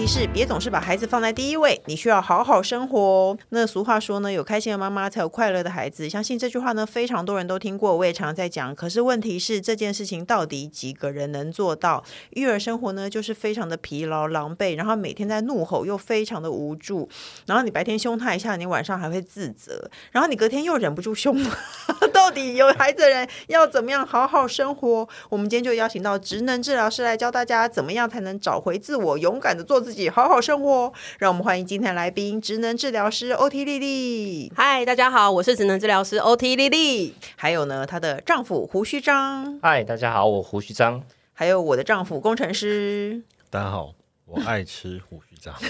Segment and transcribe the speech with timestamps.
[0.00, 3.36] 题是别总是把孩子放在第一位，你需要好好生活。
[3.50, 6.08] 那俗话说呢，有开心的妈妈才有快乐的孩子。
[6.08, 8.74] 相信这句话呢，非常多人都听过，我也常常在讲。
[8.74, 12.02] 可是问题是，这件事情到底几个人能做到？
[12.30, 17.06] 育儿生活呢，就是非常的疲劳、狼狈，然后每天在怒吼，又非常的无助。
[17.44, 21.36] 然后你白天凶他一下，你晚上还会自责，然后你隔天又忍不住凶。
[22.10, 25.06] 到底有孩子的人要怎么样好好生活？
[25.28, 30.92] 我们今天就邀请到职能治疗师来教大家，怎么样才能找回自我，勇敢的做自己，好好生活。
[31.18, 34.52] 让我们欢迎今天来宾，职能治疗师 OT 丽丽。
[34.56, 37.14] 嗨，大家好，我是职能治疗师 OT 丽丽。
[37.36, 39.58] 还有呢，她的丈夫胡须章。
[39.60, 41.02] 嗨，大家好，我胡须章。
[41.32, 43.22] 还有我的丈夫工程师。
[43.50, 43.92] 大家好，
[44.26, 45.52] 我爱吃胡须章。
[45.58, 45.60] 好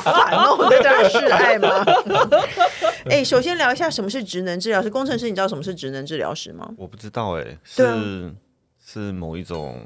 [0.00, 1.84] 烦哦，大家是爱吗？
[3.10, 4.90] 哎，首先聊一下什么是职能治疗师。
[4.90, 6.68] 工程师，你知道什么是职能治疗师吗？
[6.76, 8.32] 我不知道，哎，是、啊、
[8.84, 9.80] 是某一种。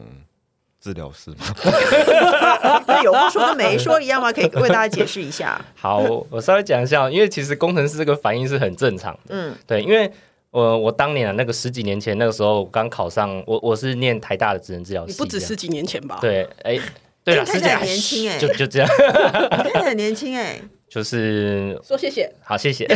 [0.81, 1.37] 治疗师吗？
[2.87, 4.33] 那有话说跟没说一样吗？
[4.33, 5.61] 可以为大家解释一下。
[5.77, 5.99] 好，
[6.31, 9.21] 我稍微讲一下，因为其实工程师这个反应是很正常的。
[9.29, 10.11] 嗯，对，因为
[10.51, 15.13] 我我当年啊，那个十几年前那个时候刚考上，我我是念台大的职能治疗师。
[15.13, 16.19] 你不止十几年前吧？
[16.21, 16.79] 对，哎，
[17.23, 18.89] 对了，十几年轻哎，就就这样，
[19.65, 22.87] 你看起来很年轻哎，就是说谢谢，好谢谢。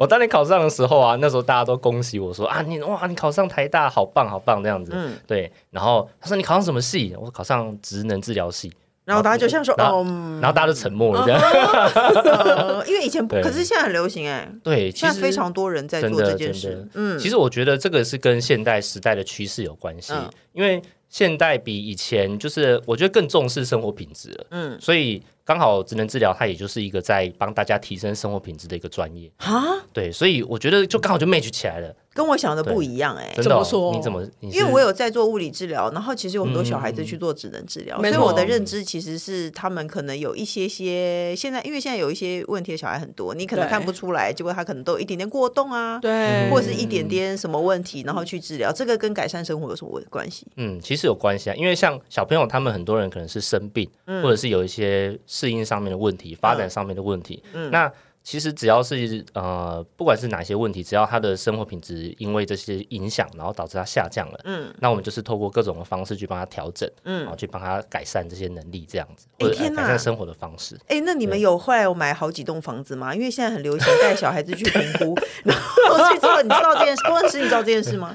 [0.00, 4.92] 我当年考上的时候啊，那时候大家都恭喜我说啊，你哇，你考上台大，好棒，好棒这样子。
[4.94, 5.52] 嗯，对。
[5.70, 7.12] 然后他说你考上什么系？
[7.18, 8.72] 我说考上职能治疗系。
[9.04, 10.02] 然后大家就像说哦，
[10.40, 11.38] 然后大家都沉默了这样。
[11.38, 14.50] 呃、因为以前不，可是现在很流行哎。
[14.62, 16.88] 对，现在非常多人在做这件事。
[16.94, 24.46] 嗯，其实我觉得这个是跟现代时代的趋势有关系，嗯、因为现代比以前就是我觉得更重视生活品质了。
[24.52, 25.22] 嗯，所以。
[25.44, 29.62] 刚好职能治疗，它也就是一个在帮大家提升生活品质的一个专业啊。
[29.92, 31.94] 对，所以我觉得就刚好就 match 起来了。
[32.12, 33.94] 跟我想的不一样哎、欸，怎么说？
[33.94, 34.20] 你怎么？
[34.40, 50.44] 因为我有在做物理治疗，然后其实有很多小孩子去做职能治疗，嗯、所以我的认知其实是他们可能有一些些现在，因为现在有一些问题的小孩很多，你可能看不出来，结果他可能都有一点点过动啊，对，或者是一点点什么问题，然后去治疗，这个跟改善生活有什么关系？
[50.56, 57.90] 嗯，其实有关系啊，因为像小朋友他们很多人可能是生病，嗯、或者是有一些适应上面的问题、发展上面的问题，嗯，那。
[58.22, 70.78] 其实只要是呃，不管是哪些问题，只要他的生活品质因为这些影响，然后导致他下降了，嗯，那我们就是透过各种的方式去帮他调整，嗯，然后去帮他改善这些能力，这样子，或者改善生活的方式。
[70.88, 73.14] 哎，那你们有后来有买好几栋房子吗？
[73.14, 77.02] 因为现在很流行带小孩子去评估， 然后去做，你知道这件事？
[77.06, 78.14] 工程师，你知道这件事吗？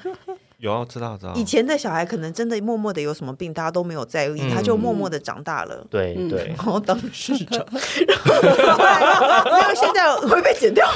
[0.65, 1.33] 有啊，知道知道。
[1.35, 5.85] 以前的小孩可能真的默默的有什么病，大家都没有在意，他就默默的长大了。
[5.89, 7.63] 对对，然后当市长。
[9.45, 10.89] 然后现在会被剪掉。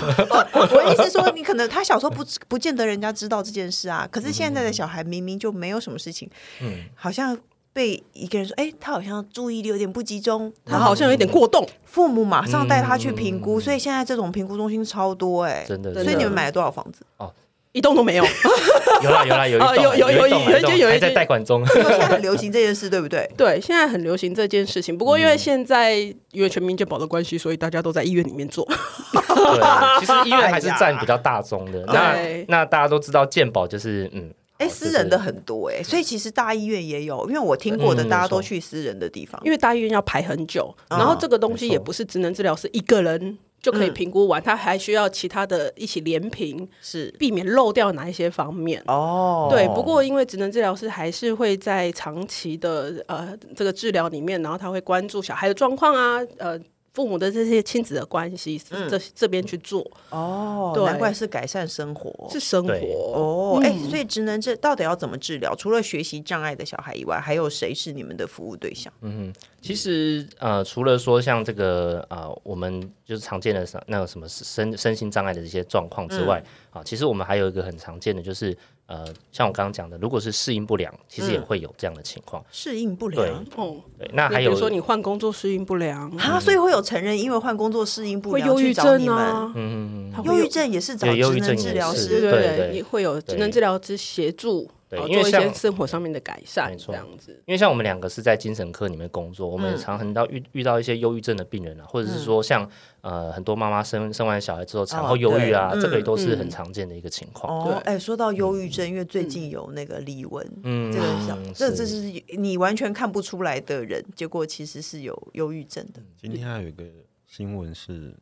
[0.53, 6.28] 我意思说，你可能他小时候不不见得人家知道这件事啊，可是现在的小孩明明就没有什么事情，
[6.62, 7.38] 嗯，好像
[7.72, 15.94] 被一个人说，哎，他好像注意力有点不集中，他好像有点过动，父母马上带他去评估，所以现在这种评估中心超多，哎，真的。
[16.03, 17.06] 所以你们买了多少房子？
[17.18, 17.31] 哦。
[17.79, 18.23] 一栋都没有，
[19.01, 21.66] 有啦有啦有一栋，有有有有一有还在贷款中。
[21.66, 23.25] 现在很流行这件事，对不对？
[23.38, 24.97] 对，现在很流行这件事情。
[24.97, 25.95] 不过因为现在
[26.31, 28.68] 因为全民健保的关系，所以大家都在医院里面做。
[29.16, 31.81] 对，其实医院还是占比较大宗的。
[31.88, 32.18] 那
[32.50, 34.29] 那大家都知道健保就是嗯，
[34.59, 43.40] 哎，私人的很多哎，所以其实大医院也有，因为我听过的，大家都去私人的地方，因为大医院要排很久，然后这个东西也不是职能治疗师一个人。
[43.62, 49.50] 就可以评估完，他还需要其他的一起连评，是避免漏掉哪一些方面哦。
[49.52, 56.58] 对，不过因为职能治疗师还是会在长期的呃这个治疗里面，然后他会关注小孩的状况啊，呃。
[56.94, 63.59] 父母的这些亲子的关系，这这边去做哦，难怪是改善生活，是生活哦。
[63.63, 65.55] 哎，所以职能这到底要怎么治疗？
[65.55, 68.91] 除了学习障碍的小孩以外，还有谁是你们的服务对象？
[69.01, 78.57] 嗯，其实呃，除了说像这个呃，我们就是常见的那个什么身身心障碍的这些状况之外啊，其实我们还有一个很常见的就是。
[78.89, 82.44] 呃，像我刚刚讲的，如果是适应不良，其实也会有这样的情况。
[82.51, 89.15] 适应不良，哦，对，那还有比如说你换工作适应不良啊，所以会有成人因为换工作适应不良去找你们。
[89.53, 97.31] 嗯嗯嗯，忧郁症也是找职能治疗师，对对对，会有职能治疗师协助对，因为做一些生活上面的改善，这样子。
[97.45, 102.68] 因为像我们两个是在精神科里面工作，我们也常很到遇遇到一些忧郁症的病人啊，或者是说像
[103.01, 107.69] 呃很多妈妈生生完小孩之后产后忧郁啊，这个也都是很常见的一个情况。
[107.69, 116.01] 哦，哎，说到忧郁症，因为最近有那个李玟，嗯，这个小这这是你完全看不出来的人，结果其实是有忧郁症的。
[116.19, 116.83] 今天还有一个
[117.27, 118.18] 新闻是，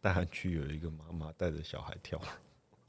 [0.00, 2.20] 大安区有一个妈妈带着小孩跳。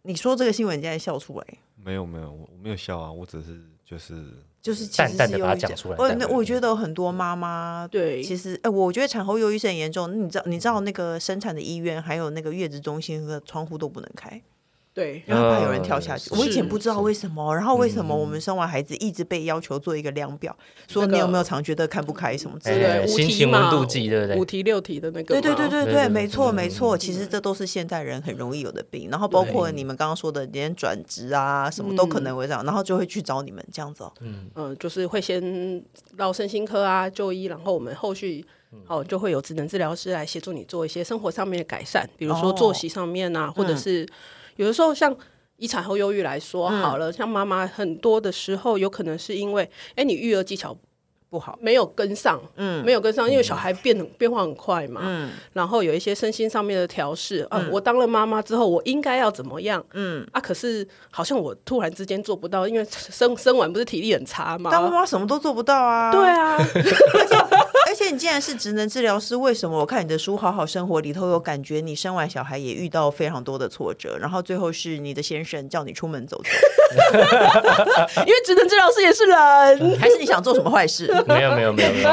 [0.01, 1.45] 你说这个新闻，你现在笑出来？
[1.75, 4.23] 没有没有，我我没有笑啊，我只是就是
[4.61, 5.97] 就是淡淡的把它讲出来。
[5.97, 10.23] 我那我觉得很多妈妈对，其实哎，我觉得产后忧郁是很严重。
[10.23, 14.41] 你知道你知道那个生产的医院还有那个月子中心的窗户都不能开。
[14.95, 16.33] 对，然后怕有人跳下去。
[16.33, 20.55] 我以前不知道为什么，然后为什么我们生完孩子一直被要求做一个量表，
[20.87, 24.37] 说你有没有常觉得看不开什么之类的，心情温度计，对不对？
[24.37, 25.25] 五题六题的那个。
[25.25, 26.97] 对对对对对，没错没错。
[26.97, 34.05] 其实这都是现代人很容易有的病，然后包括你们刚刚说的连转职啊什么都可能会这样，然后就会去找你们这样子。
[34.21, 35.83] 嗯嗯，就是会先
[36.15, 38.45] 到身心科啊就医，然后我们后续
[38.87, 44.07] 哦就会有职能治疗师来协助你做一些生活上面的改善，比如说作息上面啊，或者是
[44.55, 45.15] 有的时候像。
[45.57, 50.75] 以产后忧郁来说，好了，嗯、像妈妈很多的时候，有可能是因为，哎、欸，你育儿技巧
[51.29, 64.69] 不好，没有跟上，嗯，没有跟上，因为小孩变变化很快嘛，嗯，然后有一些身心上面的调试，啊，我当了妈妈之后，我应该要怎么样，嗯，啊，可是好像我突然之间做不到，因为生生完不是体力很差嘛？
[64.69, 66.57] 当妈妈什么都做不到啊，对啊。
[67.87, 76.49] 而且你既然是职能治疗师，为什么我看你的书《好好生活》里头有感觉，你生完小孩也遇到非常多的挫折，然后最后是你的先生叫你出门走走，
[78.21, 81.07] 因为职能治疗师也是人，还是你想做什么坏事？
[81.27, 82.09] 没有没有没有没有，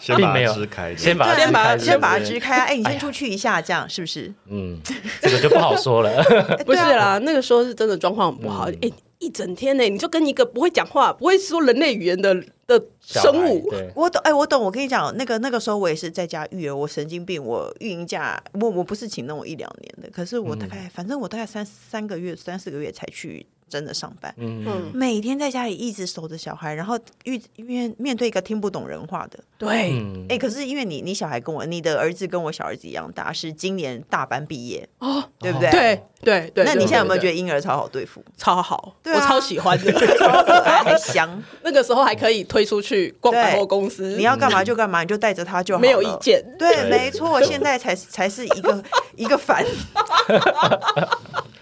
[0.00, 2.64] 先把它支开，先把先把先把它支开啊！
[2.64, 4.32] 哎，你先出去一下，这样是不是？
[4.50, 4.78] 嗯，
[5.20, 6.22] 这个就不好说了，
[6.64, 8.90] 不是啦，那个时候是真的状况很不好，哎。
[9.20, 12.34] 一整天呢，你就跟一个不会讲话、不会说人类语言的
[12.70, 14.62] 的生物，我懂，哎，我懂。
[14.62, 23.44] 我跟你讲，那个那个时候我也是在家育儿，我神经病，我育婴假，我我不是请那种一两年的，可是我大概，嗯、反正我大概三三个月、三四个月才去。
[23.70, 29.94] 真的上班，嗯，每天在家里一直守着小孩，然后遇面面对一个听不懂人话的，对，
[30.28, 34.86] 哎，可是因为你你小孩跟我，你的儿子跟我小儿子一样大，是今年大班毕业。
[34.98, 35.70] 哦，对不对？
[35.70, 36.64] 对对对。
[36.64, 38.22] 那你现在有没有觉得婴儿超好对付？
[38.36, 39.92] 超好，我超喜欢的，
[40.84, 41.42] 还香。
[41.62, 46.44] 那个时候还可以推出去逛百货公司，你要干嘛就干嘛，你就带着他就好，没有意见。
[46.58, 48.82] 对，没错，现在才才是一个
[49.14, 49.64] 一个烦。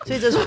[0.06, 0.38] 所以这是，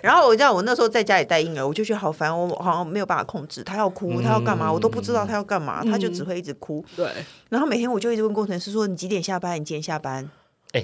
[0.00, 6.84] 然后我知道我那时候在家里带婴儿，我就觉得好烦，我好像没有办法控制他要哭，他要干嘛，我都不知道他要干嘛，他就只会一直哭。
[6.96, 7.06] 对，
[7.48, 9.60] 然后每天我就一直问工程师说：“你几点下班？
[9.60, 10.28] 你几点下班？”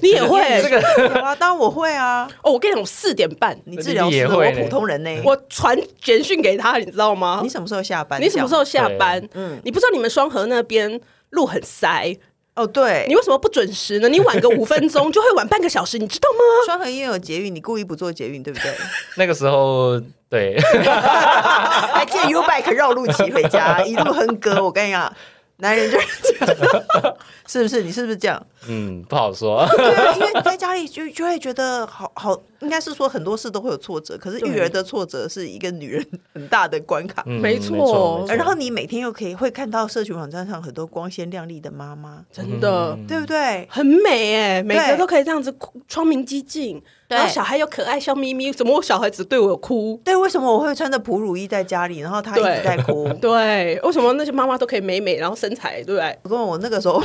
[0.02, 0.69] 你也会这
[1.08, 1.20] 个？
[1.22, 2.28] 啊，当然我会啊。
[2.44, 7.40] 哦，我跟你讲，我四点半，你治疗师，我普通人呢，我传简讯给他，你知道吗？
[7.43, 8.20] 你什么时候下班？
[8.20, 9.26] 你什么时候下班？
[9.32, 11.00] 嗯，你不知道你们双河那边
[11.31, 12.14] 路很塞。
[12.58, 14.08] 哦，对，你为什么不准时呢？
[14.08, 16.38] 你晚个五分钟就会晚半个小时，你知道吗？
[16.66, 18.70] 双和医院有捷运，你故意不做捷运，对不对？
[19.16, 20.58] 那个时候，对，
[21.94, 24.62] 还借 U bike 绕路骑回家，一路哼歌。
[24.62, 25.12] 我跟你讲。
[25.60, 27.16] 男人就是这样，
[27.46, 27.82] 是不是？
[27.82, 28.46] 你是不是这样？
[28.69, 29.66] 嗯，不好说。
[29.76, 37.25] 对，因为你在家里就就会觉得好好，应该是说很多事都会有挫折，可是育儿的挫折是一个女人很大的关卡。
[37.25, 38.25] 没错。
[38.28, 43.66] 然后你每天又可以会看到社群网站上很多光鲜亮丽的妈妈，真的，对不对？
[43.69, 45.52] 很美哎，每个都可以这样子
[45.88, 46.81] 窗明几净。
[47.08, 49.99] 然后小孩又可爱笑眯眯，怎么我小孩子对我有哭？
[50.05, 53.08] 对，为什么我会穿着哺乳衣在家里，然后他一直在哭？
[53.20, 56.19] 对， 为什么那些妈妈都可以美美，然后身材对不对？
[56.22, 57.03] 我跟我那个时候，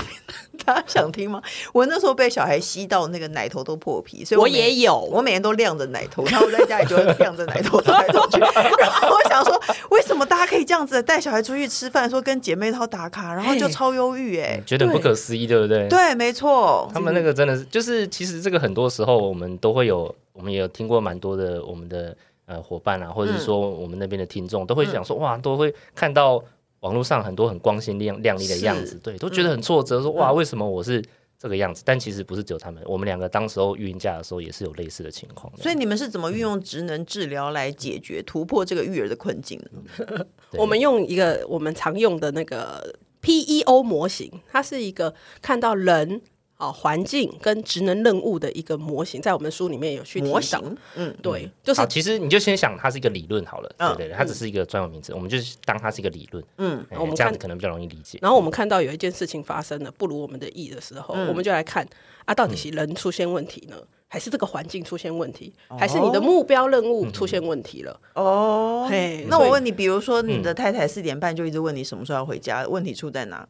[0.65, 1.41] 大家想听吗？
[1.74, 8.39] 我那时候被小孩吸到那个奶头都破皮，所以我，我也有，我每天都晾着奶头，然后我在家里就会晾着奶头走来走去。
[8.79, 15.88] 然后我想说，为什么大家可以这样子带小孩出去吃饭，说跟姐妹淘打卡，然后就超忧郁哎，觉得不可思议，对不对？
[15.88, 20.13] 对，没错，他们那个真的是，就是其实这个很多时候我们都会有。
[20.36, 22.17] 我们也有听过蛮多的我们的
[22.48, 26.43] 呃伙伴啊，或者是说我们那边的听众，都会想说哇，都会看到
[26.84, 31.04] 网络上很多很光鲜亮亮丽的样子，对，都觉得很挫折，说哇，为什么我是
[31.40, 31.82] 这个样子？
[31.86, 35.52] 但其实不是只有他们，我们两个当时候育婴假的时候也是有类似的情况。
[35.58, 40.25] 所以你们是怎么运用职能治疗来解决突破这个育儿的困境呢？
[40.60, 46.22] 我们用一个我们常用的那个 PEO 模型，它是一个看到人。
[46.63, 50.60] 哦，环境跟职能任务的一个模型，在我们书里面有去模型。
[50.96, 56.43] 嗯，对，就是其实你就先想它是一个理论好了，对对对，它只是一个专有名词，我们就是当它是一个理论。
[56.58, 58.17] 嗯，我们这样子可能比较容易理解。
[58.22, 61.86] 然后我们看到有一件事情发生了不如我们的意的时候，我们就来看
[62.25, 63.75] 啊，到底是人出现问题呢，
[64.08, 68.00] 还是这个环境出现问题，还是你的目标任务出现问题了？
[68.13, 73.46] 哦，嘿，那我问你，比如说你的太太四点半就一直问你什么时候要回家，问题出在哪？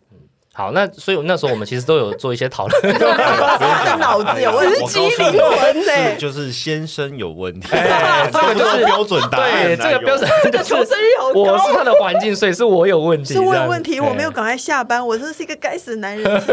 [0.56, 2.80] 好，那所以那时候我们其实都有做一些讨论。
[2.94, 6.16] 他的脑子有问题，灵魂呢？
[6.20, 7.68] 就是先生有问题，
[8.32, 9.64] 这个就是标准答案。
[9.64, 11.42] 对，这个标准，这个求生欲好高。
[11.42, 16.42] 我是他的环境，所以是我有问题，是我有问题，我没有赶快下班，我真的是一个该死的男人。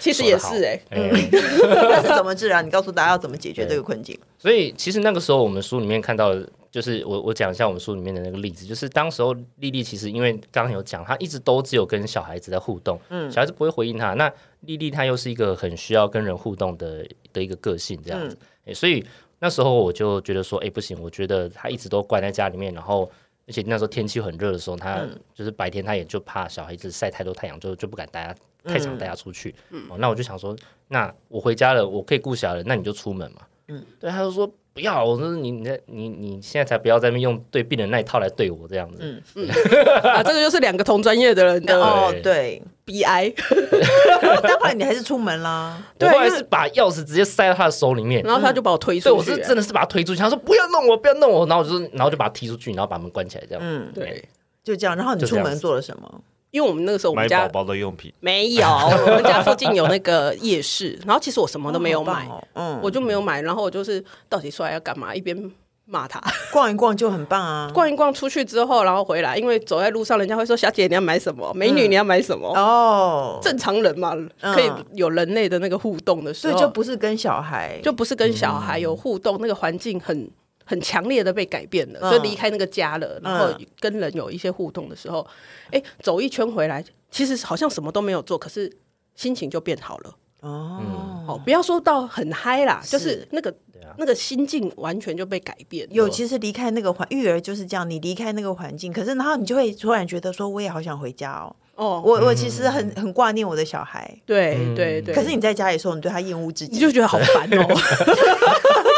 [0.00, 2.60] 其实也是哎，那是怎么治疗？
[2.62, 4.18] 你告诉大家要怎么解决这个困境。
[4.40, 6.34] 所以其实那个时候我们书里面看到。
[6.74, 14.14] 就是我我讲一下我们书里面的那个例子，就是当时候丽丽其实因为刚刚有讲，她一直都只有跟小孩子在互动，嗯，小孩子不会回应她。
[14.14, 14.28] 那
[14.62, 19.06] 丽丽她又是一个很需要跟人互动的的一个个性，这样子，嗯欸，所以
[19.38, 23.08] 那时候我就觉得说，哎，欸，不行，我觉得她一直都关在家里面，然后
[23.46, 25.00] 而且那时候天气很热的时候，她
[25.32, 28.24] 就是白天她也就怕小孩子晒太多太阳，就就不敢带
[28.64, 29.54] 她太常带她出去。
[29.70, 30.56] 嗯，喔，那我就想说，
[30.88, 33.42] 那我回家了，我可以顾小孩，那你就出门嘛。
[33.68, 34.52] 嗯，对，他就说。
[34.74, 38.98] 不要，我说你你你你现在才不要在那用对病人那一套来对我这样子。
[39.00, 39.48] 嗯嗯，
[40.02, 43.32] 啊，这个就是两个同专业的人的哦，对，B I。
[44.42, 49.10] 但后来你还是出门啦， 我后来是把钥匙直接塞到他的手里面，然后他就把我推出去。
[49.10, 53.62] 对，我是真的是把他推出去，他说不要弄我，不要弄我，然后我就然后就把他踢出去，然后把门关起来这样。
[53.64, 54.24] 嗯，对，
[54.64, 54.96] 就这样。
[54.96, 56.20] 然后你出门做了什么？
[56.54, 58.64] 因为我们那个时候我们家买宝宝的用品没有，
[59.06, 65.12] 我们家附近有那个夜市，然后其实我什么都没有买，嗯，我就没有买，然后我就是到底出来要干嘛？
[65.12, 65.36] 一边
[65.84, 71.52] 骂他， 逛一逛就很棒啊，逛一逛出去之后，然后回来，因为走在路上，人家会说：“小姐你要买什么？
[71.54, 80.30] 美女你要买什么？”哦，正常人嘛，可以有人类的那个互动的时候，所以就不是跟小孩，就不是跟小孩有互动，那个环境很。
[80.64, 85.26] 很强烈的被改变了，就离开那个家了，然后跟人有一些互动的时候，
[85.70, 88.70] 哎，走一圈回来，其实好像什么都没有做，可是
[89.14, 90.16] 心情就变好了。
[90.40, 93.54] 哦，好，不要说到很嗨啦，就是那个
[93.96, 95.88] 那个心境完全就被改变。
[95.90, 101.56] 有，其实离开那个环育儿就是这样，你离开那个环境，可是然后你就会突然觉得说，我也好想回家哦。
[101.76, 104.16] 哦，我我其实很很挂念我的小孩。
[104.26, 105.14] 对对对。
[105.14, 107.66] 可是你在家里的时候，你对他厌恶至极，你就觉得好烦哦。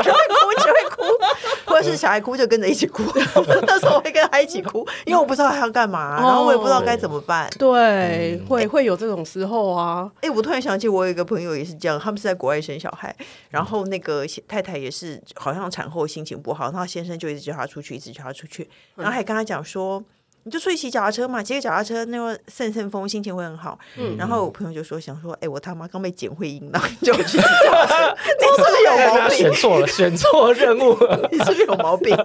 [1.91, 3.03] 是小孩哭就跟着一起哭，
[3.67, 7.49] 那时候我会跟他一起哭，因为我不知道他要干嘛，然后我也不知道该怎么办。
[7.59, 10.11] 对，会会有这种时候啊。
[10.21, 13.15] 哎，我突然想起，我有一个朋友也是这样，他们是在国外生小孩，
[13.51, 20.03] 然后那个太太也是好像产后心情不好，然后先生就一直叫他出去，一直叫他出去，然后还跟他讲说。
[20.47, 23.77] 你就出去骑脚踏车嘛，骑个脚踏车，那个顺顺风，心情会很好。
[23.97, 29.39] 嗯，然后我朋友就说，想说，哎，我他妈刚被剪会阴囊，就 去骑脚踏车，你是不是有毛病？
[29.39, 30.97] 选错了，选错任务，
[31.33, 32.17] 你是不是有毛病？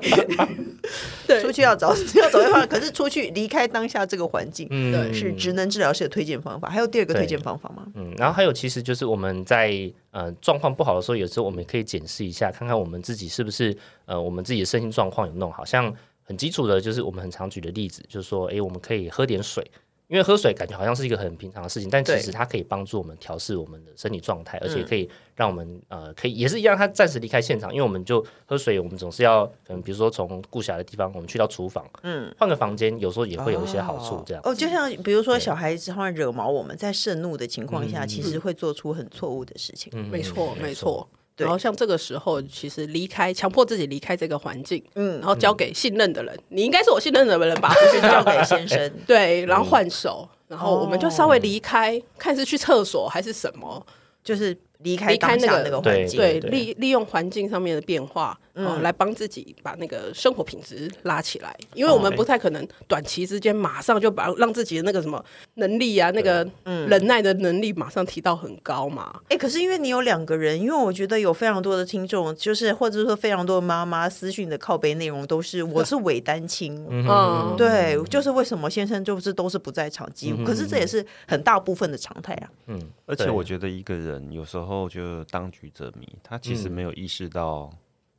[1.26, 6.70] 对，出去要找要找对方，可是出去离开当下这个环境，嗯，是职能治疗师的推荐方法。
[6.70, 7.88] 还有第二个推荐方法吗？
[7.96, 13.76] 嗯，然后还有，其实就是我们在呃状况不好的时候，有时候我们可以检视一下，看看我们自己是不是
[14.06, 15.92] 呃我们自己的身心状况有弄好，像。
[16.32, 19.70] 很基础的，就是我们很常举的例子，就是说，哎，我们可以喝点水，
[20.08, 41.06] 因为喝水感觉好像是一个很平常的事情，但其实它可以帮助我们调试我们的身体状态，而且可以让我们呃，可以也是一样，他暂时离开现场，因为我们就喝水，我们总是要可能比如说从顾暇的地方，我们去到厨房，嗯，换个房间，有时候也会有一些好处，这样哦，就像比如说小孩子会惹毛我们，在盛怒的情况下，其实会做出很错误的事情，没错，没错。
[41.38, 53.86] 然后像这个时候，其实离开，强迫自己离开这个环境，嗯，然后交给信任的人，你应该是我信任的人吧，不 是交给先生， 对，然后换手，然后我们就稍微离开，看是去厕所还是什么，
[54.24, 54.58] 就是。
[54.84, 61.56] 离开离开那个那个环境，对，利利用环境上面的变化，嗯，来帮自己把那个生活品质拉起来。
[61.74, 65.24] 因为我们不太可能短期之间马上就把让自己的那个什么
[65.56, 66.48] 能力啊，那个
[66.88, 69.22] 忍耐的能力马上提到很高嘛。
[69.30, 82.50] 哎，可是因为你有两个人，因为我觉得有非常多的听众，就是或者说非常多的妈妈私讯的靠背内容都是我是伪单亲，嗯，对，就是为什么先生就是都是不在场，几乎，可是这也是很大部分的常态啊。
[82.68, 84.71] 嗯，而且我觉得一个人有时候。
[84.72, 87.70] 后就当局者迷，他其实没有意识到，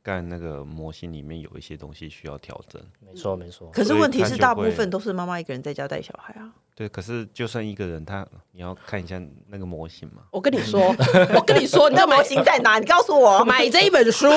[0.03, 2.79] 干那个模型里面有一些东西需要调整。
[2.99, 3.71] 没错，没错。
[3.71, 6.53] 可是问题是，大部分都是妈妈一个人在家带小孩啊。
[6.75, 10.23] 对，可是就算一个人，他你要看一下那个模型嘛。
[10.31, 10.81] 我跟你说，
[11.35, 12.79] 我跟你说，你的模型在哪？
[12.79, 14.27] 你告诉我，买这一本书，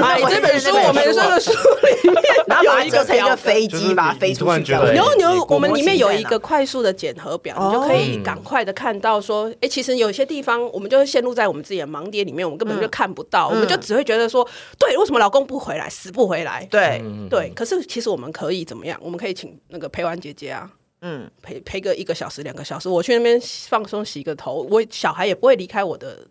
[0.00, 2.22] 买这本书，我们这个书里面
[2.62, 4.72] 有一个成一个飞机吧，飞出去。
[4.92, 14.48] 牛牛，我们里面有一个快速的检核表，你就可以赶快的看到说，哎，其实有些地方我们就会陷入在我们自己的盲点里面，我们根本就看不到，我们就只会觉得说，
[14.78, 16.64] 对，为什么老公不回来，死不回来？
[16.70, 18.96] 对对，可是其实我们可以怎么样？
[19.02, 20.70] 我们可以请那个陪玩姐姐啊。
[21.00, 26.26] 嗯，陪陪个一个小时、两个小时，我去那边放松、洗个头，我小孩也不会离开我的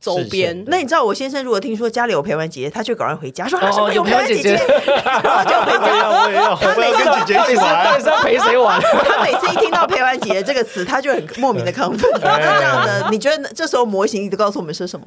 [0.00, 0.64] 周边。
[0.66, 6.08] 那你知道我先生如果听说家里有陪玩姐姐，他就赶快回家说啊，有陪玩姐姐，然后 就回家。
[6.10, 8.00] 我也要，我也要跟姐姐一玩。
[8.00, 8.80] 是要陪谁玩？
[8.80, 12.10] 他每次一听到陪玩姐姐这个词，他就很莫名的亢奋。
[12.20, 15.06] 这样的，你觉得这时候模型一直告诉我们是什么？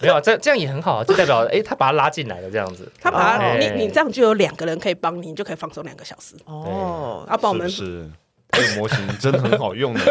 [0.00, 2.90] 没有，这这样也很好，就代表哎，他把他拉进来了，这样子。
[3.00, 6.34] 他把他，你你这样就有两个人可以帮你，你就可以放松两个小时。
[6.46, 8.08] 哦，啊，帮我们是。
[8.54, 10.00] 这个模型真的很好用的，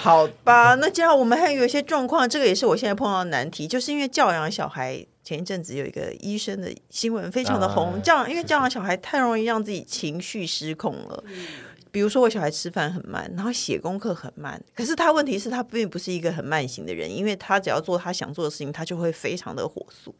[0.00, 0.74] 好吧？
[0.76, 11.22] 那接下来我们还有一些状况，这个也是我现在碰到的难题，就是因为教养小孩，前一阵子有一个医生的新闻非常的红，教养因为教养小孩太容易让自己情绪失控了。
[11.90, 20.14] 比如说我小孩吃饭很慢，然后写功课很慢，可是他问题是他并不是一个很慢型的人，因为他只要做他想做的事情，他就会非常的火速。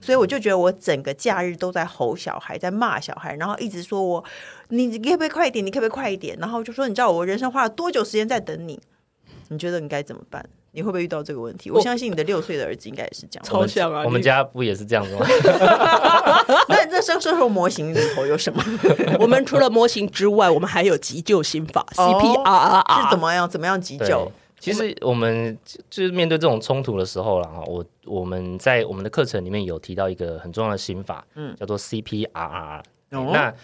[0.00, 4.24] 所以我就觉得我整个假日都在吼小孩，在骂小孩，然后一直说我，
[4.68, 5.64] 你你可不可以快一点？
[5.64, 6.36] 你可不可以快一点？
[6.38, 8.80] 然后就说，你知道我人生花了多久时间在等你？
[9.48, 10.44] 你觉得你该怎么办？
[10.72, 11.70] 你会不会遇到这个问题？
[11.70, 13.44] 我，我相信你的六岁的儿子应该也是这样。
[13.44, 14.02] 超像啊！
[14.04, 15.24] 我们家不也是这样子吗？
[16.68, 18.62] 那这生生活模型里头有什么？
[19.18, 23.48] 我们除了模型之外，我们还有急救心法 CPR 是怎么样？
[23.48, 24.30] 怎么样急救？
[24.58, 25.56] 其实我们
[25.90, 33.54] 就是面对这种冲突的时候了哈，我我们在我们的课程里面有提到一个很重要的心法，嗯，叫做 CPRR，嗯，那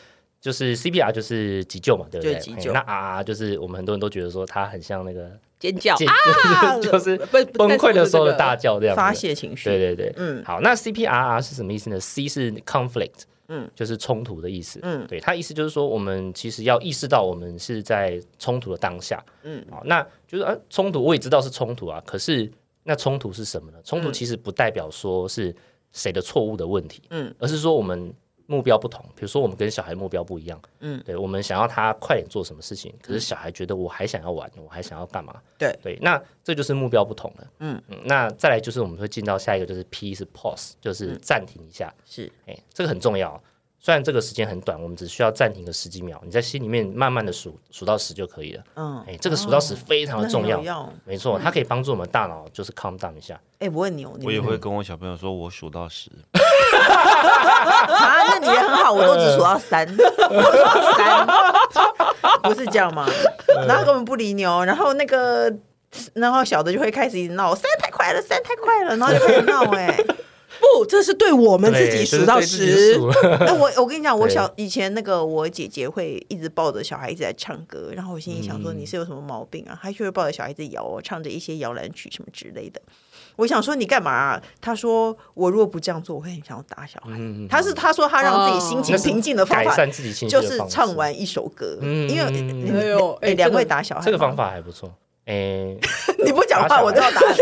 [0.40, 2.34] 就是 CPR 就是急救嘛，对不对？
[2.38, 2.72] 急救。
[2.72, 7.16] 那 RR 就是我们很多人都觉得说它很像那个尖叫啊， 就是
[7.54, 9.70] 崩溃的时候的大叫这样，发泄情绪。
[9.70, 13.22] 对对对，嗯，好，那 CPRR 是什么意思呢？C 是 conflict。
[13.48, 14.80] 嗯，就是冲突的意思。
[14.82, 19.22] 嗯，对，他意思就是说，我们其实要意识到我们是在冲突的当下。
[19.42, 22.50] 嗯，好，那就是啊，冲突我也知道是冲突啊，可是
[22.84, 23.78] 那冲突是什么呢？
[23.84, 25.54] 冲突其实不代表说是
[25.92, 28.12] 谁的错误的问题，嗯，而是说我们
[28.52, 29.02] 目标不同。
[29.16, 35.34] 比如说，我们跟小孩目标不一样，嗯，对，我们想要他快点做什么事情，可是小孩觉得我还想要玩，我还想要干嘛？
[35.56, 37.46] 对对，那这就是目标不同了。
[37.60, 41.90] 嗯嗯，那再来就是我们会进到下一个，就是 P 是 pause，就是暂停一下。
[42.04, 43.42] 是，哎，这个很重要。
[43.84, 48.62] 虽然这个时间很短，我们只需要暂停个十几秒，你在心里面慢慢的数数到十就可以了。
[48.76, 53.40] 嗯，哎，这个数到十非常的重要，没错，它可以帮助我们大脑就是 calm down 一下。
[53.58, 56.08] 哎，我问你哦，我也会跟我小朋友说，我数到十。
[57.92, 59.86] 啊，那你也很好，我都只数到三，
[60.96, 61.26] 三，
[62.42, 63.06] 不是这样吗？
[63.66, 65.52] 然后根本不理你哦，然后那个，
[66.14, 69.98] 然后小的就会开始一直闹，三太快了，三太快了，然后就开始闹，哎。
[70.60, 72.96] 不，这是对我们自己数到十。
[73.40, 79.76] 那我我跟你讲，我小以前那个我姐姐会一直抱着小孩一直在唱歌，然后我心里想说，你是有什么毛病啊？
[79.82, 82.80] 她就会抱着小孩子摇，唱着一些摇篮曲什么之类的。
[83.36, 84.42] 我想说你干嘛啊？
[84.60, 87.12] 她说我如果不这样做，我会很想要打小孩。
[87.48, 89.86] 他是他说他让自己心情平静的方法，
[90.28, 91.78] 就是唱完一首歌。
[91.82, 94.92] 因为哎呦哎，两位打小孩，这个方法还不错。
[95.24, 95.76] 哎，
[96.24, 97.36] 你不讲话，我知道答案。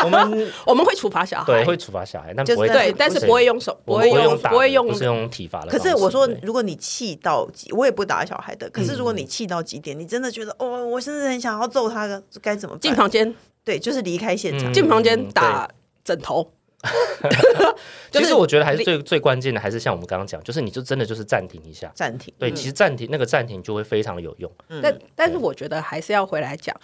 [0.04, 5.66] 我们 我们会处罚小孩，对，会处罚小孩，但不会对，但是不会用手，不会用，不会用，不是用体罚的。
[5.66, 8.68] 可是我说，如果你气到极，我也不打小孩的。
[8.70, 12.80] 可是如果你气到极点，你真的觉得哦，我甚至很想要揍他的，该怎么办？
[12.80, 13.34] 进房间，
[13.66, 15.68] 对，就是离开现场，进房间打
[16.04, 16.52] 枕头。
[18.12, 22.32] 其实我觉得还是最最关键的，还是像我们刚刚讲，就是你就真的就是暂停一下，暂停。
[22.38, 24.48] 对，其实暂停那个暂停就会非常的有用。
[24.80, 26.74] 但但是我觉得还是要回来讲，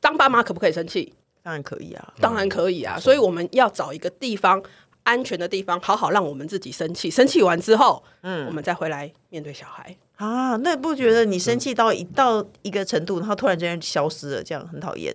[0.00, 1.12] 当爸妈可不可以生气？
[1.42, 2.98] 当然可以啊，当然可以啊。
[2.98, 4.62] 所以我们要找一个地方，
[5.02, 7.10] 安全的地方，好好让我们自己生气。
[7.10, 10.56] 生气完之后，嗯，我们再回来面对小孩啊。
[10.56, 15.14] 那不觉得你生气到一到一个程度，然后突然间消失了，这样很讨厌？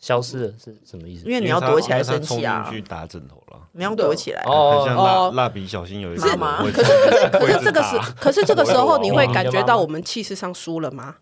[0.00, 1.26] 消失了是什么意思？
[1.26, 4.42] 因为你要躲起来生气啊，去打枕头了，你要躲起来。
[4.46, 6.64] 哦，像蜡蜡笔小新有一次吗？
[6.72, 11.16] 可是可是可是这个时，可是这个时候你会感觉到我们气势上输了吗？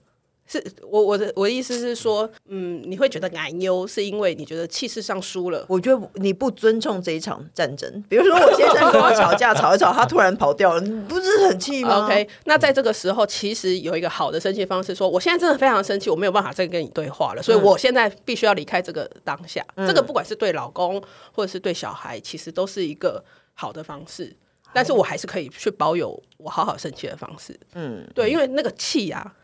[0.51, 5.63] 是我我的我的意思是说，嗯，你会觉得矮忧，是因为你觉得气势上输了。
[5.69, 8.03] 我觉得你不尊重这一场战争。
[8.09, 19.63] 比如说，我先生跟我吵架， 吵一吵，他突然跑掉了，你不是很气吗？OK，那在这个时候，其实有一个好的生气方式，说我现在真的非常生气，我没有办法再跟你对话了，所以我现在必须要离开这个当下。
[19.75, 24.35] 嗯、这个不管是对老公或者是对小孩，其实都是一个好的方式。
[24.73, 27.59] 但是我还是可以去保有我好好生气的方式。
[27.75, 29.35] 嗯，对，因为那个气呀、啊。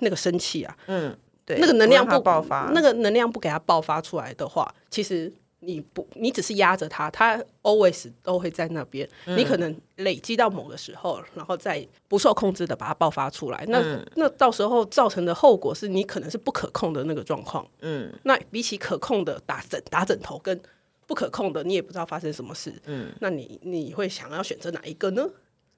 [0.00, 9.08] 那个生气啊，嗯，对，那个能量不，爆发，那个能量不给他爆发出来的话，其实你不，你只是压着他，他 always 都会在那边。
[9.26, 17.66] 嗯、你可能累积到某个时候，然后再不受控制的把它爆发出来，那、嗯、那到时候造成的后果是你可能是不可控的那个状况。
[17.80, 20.58] 嗯，那比起可控的打枕打枕头跟
[21.06, 22.72] 不可控的，你也不知道发生什么事。
[22.86, 25.28] 嗯，那你你会想要选择哪一个呢？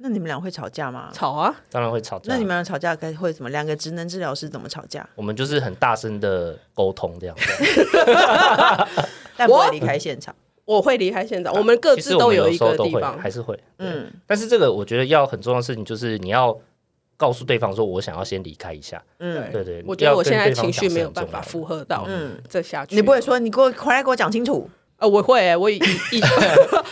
[0.02, 1.10] 那你们俩会吵架吗？
[1.14, 2.24] 吵啊，当然会吵架。
[2.26, 3.48] 那你们俩吵架该会怎么？
[3.50, 5.08] 两个职能治疗师怎么吵架？
[5.14, 7.86] 我们就是很大声的沟通这样子，
[9.36, 10.34] 但不会离开现场。
[10.64, 13.58] 我会离开现场，我们各自都有一个地方，还是会。
[13.78, 16.56] 嗯，但是这个我觉得要很重要的事情就是你要
[17.16, 19.02] 告诉对方说，我想要先离开一下。
[19.18, 19.84] 嗯，对对。
[19.86, 22.94] 我觉得我现在情绪没有办法负荷到，嗯，这下去。
[22.94, 24.68] 你不会说你给我回来给我讲清楚？
[25.02, 25.76] 呃，我会，我以
[26.12, 26.22] 以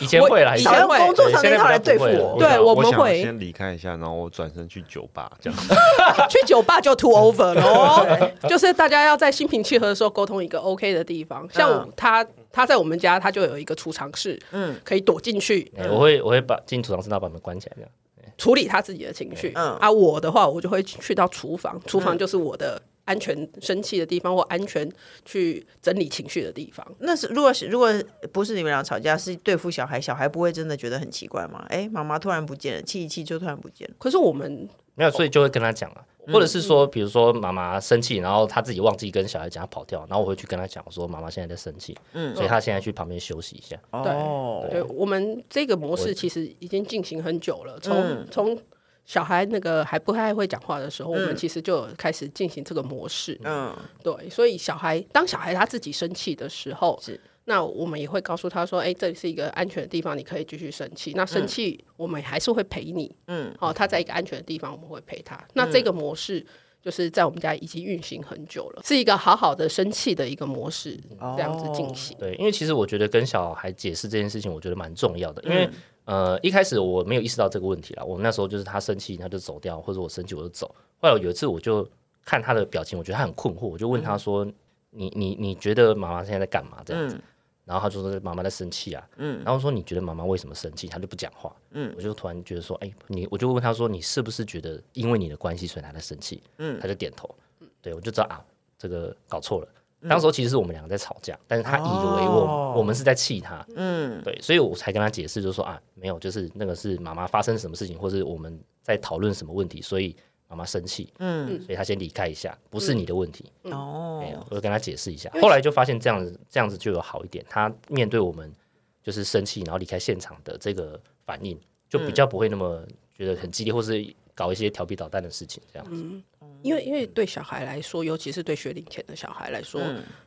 [0.00, 2.36] 以前会啦，以前会工作上那套来对付我。
[2.38, 5.58] 对，我们会先离开一下，然后我转身去酒吧这样。
[6.28, 12.26] 去酒吧就 too over 了， 就是大家要在心平气和的时候沟通一个 OK 的地方，像他。
[12.52, 15.72] 他在我们家，他就有一个储藏室，嗯，可以躲进去。
[15.88, 17.90] 我会我会把进储藏室，然后把门关起来，这样
[18.36, 19.52] 处理他自己的情绪。
[19.54, 24.88] 嗯，啊，我的话，我就会去到厨房，厨房就是我的安全生气的地方，或安全
[25.24, 26.86] 去整理情绪的地方。
[27.00, 27.92] 那是如果是如果
[28.32, 31.66] 不是你们俩吵架，是对付小孩，小孩不会真的觉得很奇怪吗？
[31.68, 33.94] 哎，妈妈突然不见了，气一气就突然不见了。
[33.98, 36.04] 可是我们没有，所以就会跟他讲啊。
[36.30, 43.76] 或者是说，比如说妈妈生气，然后他自己忘记跟小孩讲，跑掉，然后我会去跟他讲说，妈妈现在在生气，嗯，所以他现在去旁边休息一下。
[44.04, 48.56] 对，对，我们这个模式其实已经进行很久了，从从
[49.04, 53.38] 小孩那个还不太会讲话的时候，我们其实就开始进行这个模式。
[53.44, 57.20] 嗯，对，所以小孩当小孩他自己生气的时候是。
[57.46, 61.12] 那我们也会告诉他说：“哎，这里是一个安全的地方，你可以继续生气。
[61.16, 63.12] 那生气，我们还是会陪你。
[63.26, 65.42] 嗯，好，他在一个安全的地方，我们会陪他。
[65.54, 66.46] 那这个模式
[66.80, 72.16] 就是在我们家已经运行很久了，是一个好好的生气的一个模式，这样子进行。
[72.20, 75.42] 对，因为其实我觉得跟小孩解释这件事情，我觉得蛮重要的。
[75.42, 75.68] 因为
[76.04, 78.04] 呃，一开始我没有意识到这个问题啦。
[78.04, 80.74] 我们那时候就是他生气他就走掉，或者我生气我就走。
[81.00, 81.88] 后来有一次我就
[82.24, 84.44] 看他的表情，我觉得他很困惑，我就问他说
[84.90, 87.20] ：‘你你你觉得妈妈现在在干嘛？’这样子。”
[87.66, 90.88] 然后他就说妈妈在生气啊，嗯，然后说你觉得妈妈为什么生气？
[90.88, 96.42] 他就不讲话，嗯，我就突然觉得说，哎，你，我就问他说，你是不是觉得因为你的关系所以他在生气？
[96.58, 97.32] 嗯，他就点头，
[97.80, 98.42] 对，我就知道啊，
[98.76, 99.68] 这个搞错了。
[100.08, 101.86] 当时候其实是我们两个在吵架，但是他以为
[102.28, 110.16] 我我们是在气他，嗯，对，所以我才跟他解释，就是说啊，没有，就是那个是妈妈发生什么事情，或是我们在讨论什么问题，所以。
[110.50, 114.18] 妈妈生气，嗯，所以他先离开一下，不是你的问题哦。
[114.20, 117.46] 没有，我就跟他解释一下，后来就发现这样子，这样子就有好一点。
[117.48, 118.52] 他面对我们
[119.00, 121.56] 就是生气，然后离开现场的这个反应，
[121.88, 122.84] 就比较不会那么
[123.14, 126.02] 觉得很激烈，或是搞一些调皮捣蛋的事情这样子。
[126.02, 126.20] 嗯，
[126.62, 129.80] 因为因为对小孩来说，尤其是对学龄前的小孩来说，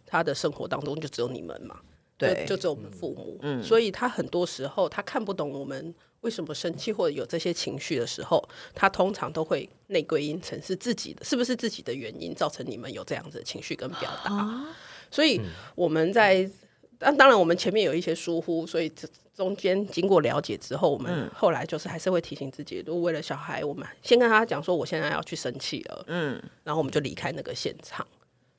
[0.05, 1.79] 他的生活当中就只有你们嘛，
[2.17, 5.93] 对，就只有我们父母，嗯，所以他很多时候他看不懂我们。
[6.21, 8.41] 为什么生气或者有这些情绪的时候，
[8.73, 14.33] 他通常都会内归因成是自己的，是不是自己的原因造成你们有这样子的情绪跟表达？
[14.33, 14.73] 啊、
[15.11, 15.41] 所以
[15.75, 16.49] 我们在，
[17.03, 28.05] 当当然我们前面有一些疏忽，所以这中间经过了解之后，我们后来就是还是会提醒自己，如果为了小孩，我们先跟他讲说，我现在要去生气了，嗯，然后我们就离开那个现场。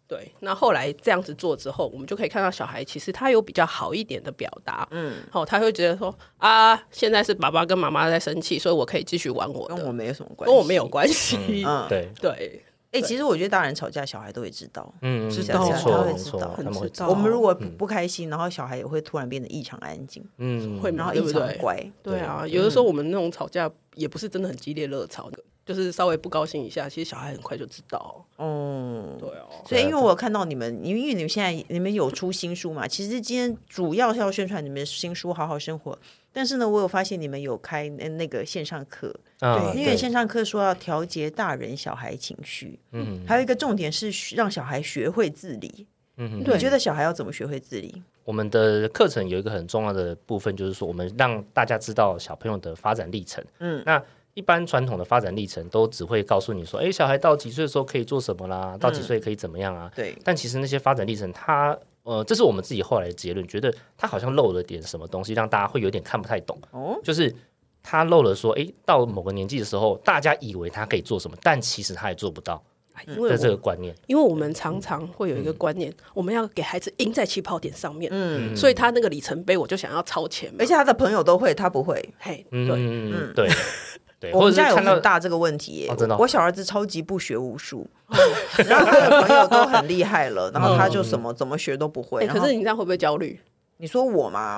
[0.07, 12.11] 对，那后来这样子做之后，我们就可以看到小孩其实他有比较好一点的表达，嗯，哦，他会觉得说啊，现在是爸爸跟妈妈在生气，所以我可以继续玩我的，跟我没有什么关系，跟我没有关系，嗯，对。
[12.21, 12.63] 对。
[12.95, 17.09] 哎，其实我觉得大人吵架，小孩都会知道，嗯，知道，他会知道，很知道。
[17.09, 22.47] 我们如果不开心，然后小孩也会突然变得异常安静，嗯，会，然后异常乖，对啊。
[22.47, 25.39] 有的时候我们那种吵架也不是真的很激烈热吵的。
[25.65, 28.25] 就是稍微不高兴一下，其实小孩很快就知道。
[28.39, 29.49] 嗯，对哦。
[29.67, 35.93] 所以，因为我看到你们，因为你们现在你们有出新书嘛，其实今天主要是要宣传你们的新书《好好生活》。
[36.33, 42.79] 但是呢，我有发现你们有开那个线上课，对，因为线上课说要调节大人小孩情绪。
[42.91, 45.87] 嗯，还有一个重点是让小孩学会自理。
[46.17, 48.03] 嗯，你觉得小孩要怎么学会自理？
[48.25, 53.43] 我们的课程有一个很重要的部分，就是说我们让大家知道小朋友的发展历程。
[53.61, 54.03] 嗯，那。
[54.35, 58.77] 一般传统的发展历程都只会告诉你说，哎，小孩到几岁的时候可以做什么啦？
[58.79, 59.91] 到几岁可以怎么样啊？
[59.95, 60.17] 对。
[60.25, 66.59] 但其实那些发展历程，它呃，这是我们自己后来的结论，觉得它好像漏了点什么东西，让大家会有点看不太懂。
[66.73, 67.01] 哦。
[67.03, 67.35] 就是
[67.83, 72.63] 他漏了说，哎，到某个年纪的时候，大家以为他可以做什么，但其实他也做不到。
[73.07, 78.11] 因为这个观念，因为我们常常会有一个观念，我们要给孩子赢在起跑点上面。
[78.13, 78.57] 嗯。
[78.57, 80.53] 所以他那个里程碑，我就想要超前。
[80.59, 82.03] 而且他的朋友都会，他不会。
[82.19, 83.49] 嘿，对，嗯，对。
[84.33, 85.87] 我们家有很大这个问题，
[86.19, 87.87] 我小儿子超级不学无术，
[88.67, 92.27] 然后他的朋友都很厉害了，然后他就什么怎么学都不会。
[92.27, 93.39] 可是你这样会不会焦虑？
[93.77, 94.57] 你说我吗？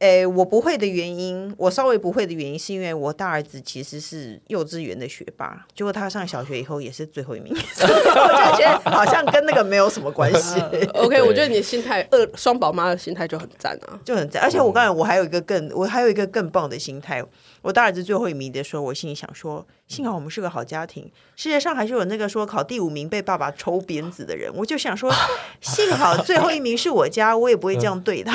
[0.00, 10.60] 诶，我不会的原因，我稍微不会的原因，是因为我大儿子其实是幼稚园的学霸，结果他上小学以后也是最后一名， 我就觉得好像跟那个没有什么关系。
[10.94, 14.42] OK，我觉得你的心态，二双宝妈的心态就很赞啊，就很赞。
[14.42, 17.24] 而且我刚才我还有一个更，我还有一个更棒的心态。
[17.64, 21.10] 我大儿子最后一名的时候，我心里想说，幸好我们是个好家庭。
[21.34, 25.10] 世界上还是有那个说考第五名被爸爸抽鞭子的人，我就想说，
[25.62, 28.34] 幸好最后一名是我家，我也不会这样对他。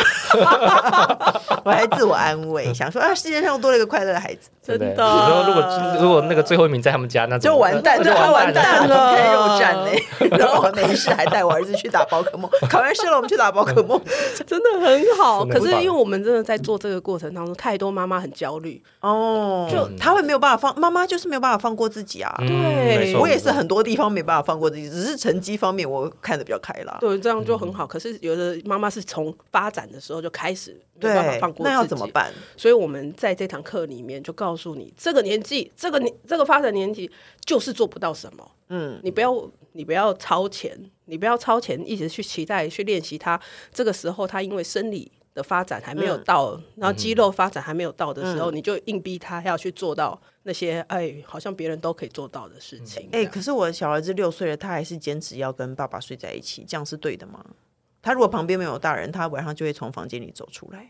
[1.63, 4.89] 我还自我安慰，想说啊，世界上又多了一个快乐的孩子，真的。
[5.47, 9.91] 如果如果那个最后一名在他们家，那就完蛋，就完蛋了，开肉战呢。
[10.39, 14.01] 然后我没事还带我儿子去打宝可梦，考完试了我们去打宝可梦，
[14.47, 15.45] 真的很好。
[15.45, 19.18] 可是因为我们真的在做这个过程当中，太多妈妈很焦虑哦，
[19.69, 22.33] 就他会没有办法放，妈妈就是没有办法放过自己啊。
[22.39, 26.97] 对，我也是很多地方没办法放过自己，只是成绩方面我看得比较开朗。
[26.99, 27.85] 对，这样就很好。
[27.85, 32.31] 可是有的妈妈是从发展的时候就开始没办法放过自己，那要怎么办？
[32.57, 37.09] 所以我们在这堂课里面就告诉你，这个年纪，这个年，这个发展年纪
[37.45, 38.51] 就是做不到什么。
[38.71, 39.33] 嗯，你不要，
[39.71, 43.39] 你不要超前，你不要超前，一直去期待去练习他。
[43.73, 53.07] 这个时候，他因为生理的发展还没有到，嗯、然后肌肉发展还没有到的时候，嗯、你就硬逼他要去做到那些哎，好像别人都可以做到的事情。
[53.11, 57.43] 哎，可是我的小儿子六岁了，他还是坚持要跟爸爸睡在一起，这样是对的吗？
[58.01, 60.89] 他如果旁边没有大人，他晚上就会从房间里走出来。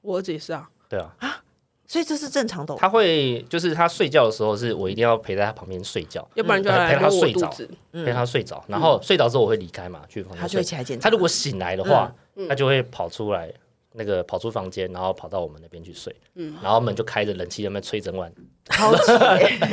[0.00, 1.42] 我儿子也是啊，对啊，啊，
[1.86, 2.74] 所以这是正常的。
[2.76, 7.52] 他会就是他睡觉的时候，是我一定要陪在他旁边睡觉，要不然就来陪他睡着，
[7.92, 10.40] 陪他睡着，然后睡着之后我会离开嘛，去房间。
[10.40, 11.04] 他就会起来检查。
[11.04, 12.10] 他如果醒来的话，
[12.48, 13.52] 他就会跑出来，
[13.96, 16.14] 那个跑出房间，然后跑到我们那边去睡。
[16.34, 18.30] 嗯，然后门就开着，冷气在那边吹整晚。
[18.68, 19.12] 超级，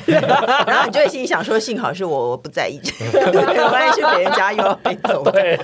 [0.68, 2.80] 然后你就会心里想说：幸好是我，我不在意，
[3.72, 5.24] 万一去别人家又要被揍。
[5.32, 5.60] 对。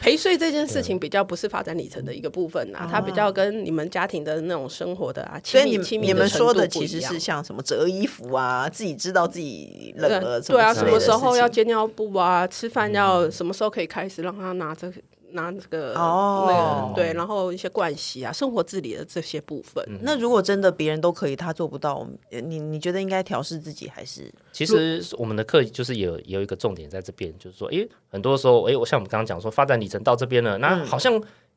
[0.00, 14.92] 陪睡这件事情比较不是发展里程的一个部分呐，它比较跟你们家庭的那种生活的啊，所以你们你们说的其实是像什么折衣服啊，自己知道自己冷了，对啊，什么时候要接尿布啊，吃饭要什么时候可以开始让他拿着。
[15.32, 19.84] 拿这个哦，那个对，然后一些盥洗啊，生活自理的这些部分。
[20.02, 24.32] 那如果真的别人都可以，他做不到，你你觉得应该调试自己还是？
[24.52, 31.12] 其实我们的课就是有有一个重点在这边，就是说，诶，很多时候，诶，我像我们刚刚讲说，发展里程到这边了，那好像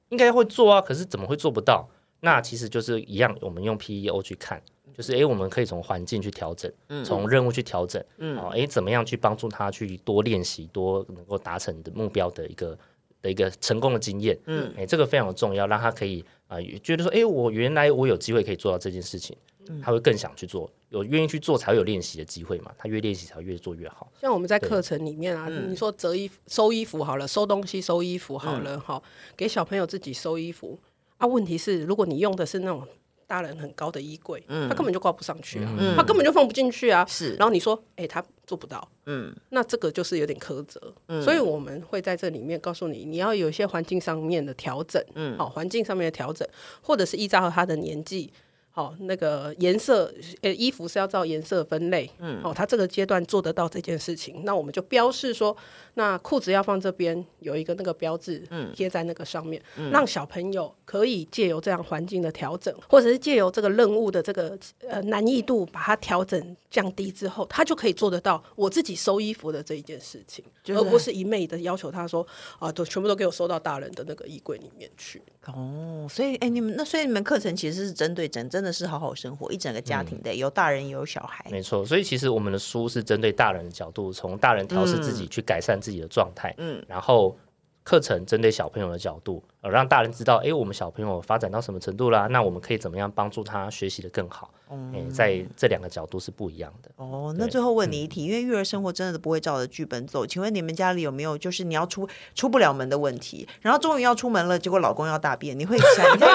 [0.10, 1.88] 应该会做啊，可是怎么会做不到？
[2.22, 4.60] 那其实就是一样，我们用 PEO 去看，
[4.96, 6.72] 就是诶，我们可以从环境去调整，
[7.04, 12.78] 从任务去调整，嗯，哦，诶，怎么样去帮助他去多练习，多能够达成的目标的一个。
[13.26, 19.36] 的一个成功的经验，嗯，哎，这个非常的重要，让他可以啊、呃，觉得说，哎，我原来我有机会可以做到这件事情，
[19.68, 24.12] 嗯、他会更想去做，有愿意去做才会有练习的机会嘛，他越练习才会越做越好。
[24.22, 30.80] 像我们在课程里面啊，你说折衣服、收衣服好了，收东西、收衣服好了，哈、嗯，给小朋友自己收衣服
[31.18, 31.26] 啊。
[31.26, 32.88] 问题是，如果你用的是那种
[33.28, 37.34] 大人很高的衣柜，嗯，他根本就挂不上去啊，嗯、他根本就放不进去啊，是。
[37.36, 38.24] 然后你说，哎，他。
[38.46, 46.48] 做不到，嗯，那这个就是有点苛责，嗯，所以我们会在这里面告诉你，你要有一些环境上面的调整，嗯，好，环境上面的调整，
[46.80, 48.32] 或者是依照他的年纪。
[48.76, 55.56] 好，那个颜色，呃，衣服是要照颜色分类，嗯，哦，他这个阶段做得到这件事情，那我们就标示说，
[55.94, 72.28] 那裤子要放这边有一个那个标志，嗯，贴在那个上面，嗯，让小朋友可以借由这样环境的调整，或者是借由这个任务的这个呃难易度把它调整降低之后，他就可以做得到我自己收衣服的这一件事情，就是、而不是一昧的要求他说
[72.60, 75.22] 啊，都全部都给我收到大人的那个衣柜里面去。
[75.54, 81.46] 哦，所以哎，你们那所以你们课程其实是针对真真的是好好生活一整个家庭的，嗯、有大人也有小孩。
[81.52, 87.38] 没错，所以其实我们的书是针对大人的角度，从大人调试自己去改善自己的状态，嗯，然后
[87.86, 92.26] 课程针对小朋友的角度，呃，让大人知道，哎，我们小朋友发展到什么程度啦？
[92.32, 94.50] 那我们可以怎么样帮助他学习的更好？
[94.72, 96.90] 嗯，在这两个角度是不一样的。
[96.96, 106.28] 哦，那最后问你一题，嗯、因为育儿生活真的不会照着剧本走，请问你们家里有没有就是你要出出不了门的问题，然后终于要出门了，结果老公要大便，你会想你在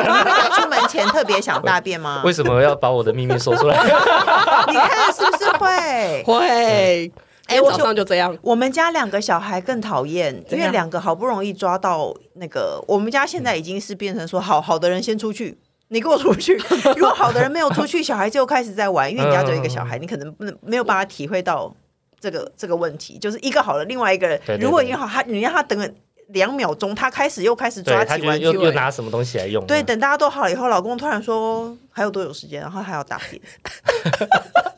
[0.51, 2.23] 出门前特别想大便吗？
[2.25, 3.77] 为什么要把我的秘密说出来？
[4.71, 7.13] 你看是不是会会？
[7.51, 8.37] 哎、欸，早上就这样。
[8.43, 15.59] 我们家两个小孩更讨厌，因为两个好不容易抓到那个，我们家现在已经是变成说，好好的人先出去。
[15.89, 16.55] 你给我出去！
[16.97, 21.75] 如果好的人没有出去，小孩就开始在玩，因为你家只有一个小孩，你可能不能没有办法体会到
[22.21, 23.19] 这个这个问题。
[23.19, 25.89] 就是一个好了，另外一个人如果你好，他你让他等了
[26.29, 29.67] 两秒钟，他开始又开始抓起玩具，又又拿什么东西来用？
[29.67, 33.43] 对，等大家都好了以后，老公突然说还有多久时间，然后还要大便。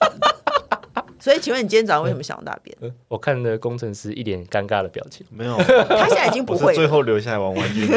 [1.22, 2.76] 所以，请问你今天早上为什么想要大便？
[3.06, 5.56] 我看的工程师一脸尴尬的表情，没有，
[5.86, 7.86] 他现在已经不会，最后留下来玩玩具。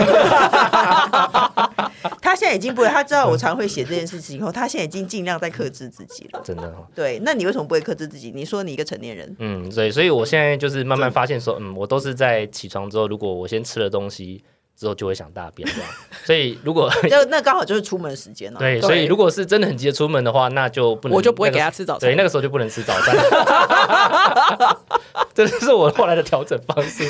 [2.21, 6.41] 他现在已经不会，他知道我常会写这件事情以后，他现在已经尽量在克制自己了。
[6.43, 8.31] 真的，对，那你为什么不会克制自己？
[8.31, 14.43] 你说你一个成年人，嗯，对，所以我现在就是慢慢发现说，嗯，我都是在起床之后，如果我先吃了东西。
[14.75, 15.89] 之后就会想大便，这样。
[16.25, 18.59] 所以如果 那那刚好就是出门时间了。
[18.59, 22.09] 对，所以如果是真的很急着出门的话，那就不能，我就不会给他吃早餐。
[22.09, 23.15] 对，那个时候就不能吃早餐。
[25.33, 27.03] 这是我后来的调整方式，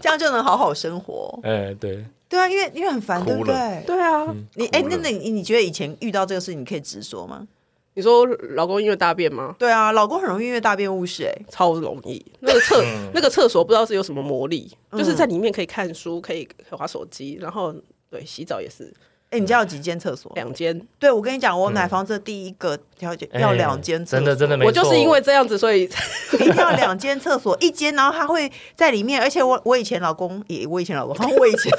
[0.00, 1.38] 这样就能好好生活。
[1.42, 3.82] 哎，对，对啊，因为因为很烦，对不对？
[3.86, 4.24] 对啊，
[4.54, 7.46] 你哎，那那你你觉得以前遇到这个事情，你可以直说吗？
[7.94, 9.54] 你说老公因为大便吗？
[9.58, 12.24] 对啊，老公很容易因为大便误事，哎，超容易。
[12.40, 17.74] 那个厕那个厕所不知道是有什么魔力，就是在里面可以看书，可以划手机，然后
[18.10, 18.92] 对洗澡也是。
[19.32, 20.30] 哎，你家有几间厕所？
[20.34, 20.78] 两间。
[20.98, 24.68] 对，我跟你讲，我买房子第一个条件要两间厕所，真的真的没错。
[24.68, 25.84] 我就是因为这样子，所以
[26.34, 29.22] 一定要两间厕所，一间，然后他会在里面。
[29.22, 31.72] 而且我我以前老公也，我以前老公，我以前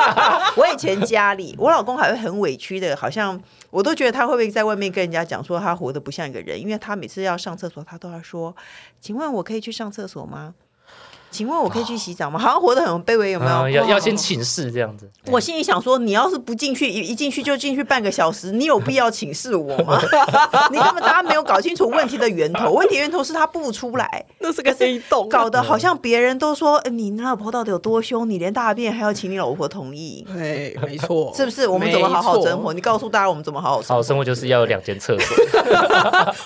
[0.56, 3.38] 我以前家里，我老公还会很委屈的，好像
[3.68, 8.56] 我都觉得他会不会在外面跟人家讲说他活得不像一个人，因为他每次要上厕所，他都要说
[8.98, 10.54] ：“请问我可以去上厕所吗？”
[11.34, 12.38] 请问我可以去洗澡吗？
[12.38, 13.68] 好像活得很卑微，有没有？
[13.68, 15.10] 要要先请示这样子。
[15.26, 20.00] 我心里想说，你要是不进去，一一进去就进去半个小时，你有必要请示我吗？
[20.70, 30.24] 你根本大家没有搞清楚问题的源头，问题源头是他不出来， 那是个黑洞，搞得好像别人都说你老婆到底有多凶，你连大便还要请你老婆同意。
[30.32, 31.66] 对，没错，是不是？
[31.66, 32.72] 我们怎么好好生活？
[32.72, 33.94] 你告诉大家我们怎么好好生活？
[33.96, 35.36] 好生活就是要有两间厕所。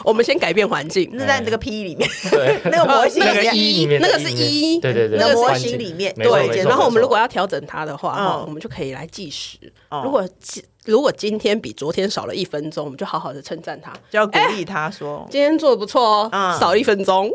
[0.04, 1.10] 我们先改变环境。
[1.12, 6.62] 那在你这个 P 里面，对，那个模型那个一，那个是一，对对对，那个模型里面，对。
[6.64, 9.58] 然后我们如果要调整它的话，我们就可以来计时。
[10.04, 17.30] 如果今如果今天比昨天少了一分钟，我们就好好的称赞他，就要鼓励他说：“今天做的不错哦，少一分钟，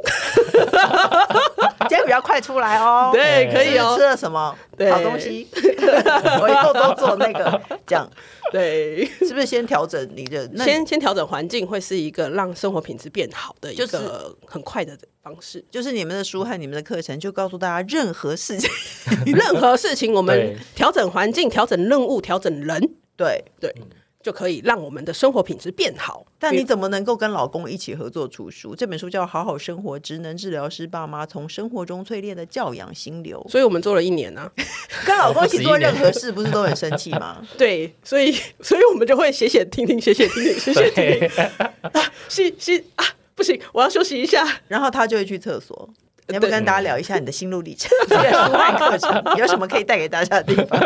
[1.81, 3.11] 今天比较快出来哦。
[3.13, 3.95] ”对，可以哦。
[3.95, 4.49] 吃了什么
[4.89, 5.47] 好东西？
[6.41, 8.09] 我以后都做那个，这样
[8.51, 10.49] 对，是不是先调整你的？
[10.57, 15.63] 先先调整环境，会是一个让生活品质变好的一个很快的方式。
[15.69, 18.67] 就是你们的书和你们的课程，就告诉大家，任何事情，
[19.31, 22.95] 任何事情，我们调整环境、调整任务、调整人。
[23.15, 23.73] 对对，
[24.21, 26.25] 就可以让我们的生活品质变好。
[26.39, 28.75] 但你怎么能够跟老公一起合作出书？
[28.75, 33.43] 这本书叫《好好生活：职能治疗师爸妈从生活中淬炼的教养心流》。
[33.51, 34.51] 所以我们做了一年呢、啊，
[35.05, 37.41] 跟老公一起做任何事，不是都很生气吗？
[37.57, 41.29] 对，所以所以我们就会写写听听，写写听听，写写听听。
[41.91, 44.45] 啊，是是啊，不行，我要休息一下。
[44.67, 45.89] 然后他就会去厕所。
[46.27, 47.89] 你要不跟大家聊一下你的心路历程？
[48.07, 50.79] 这个书外课程有什么可以带给大家的地方？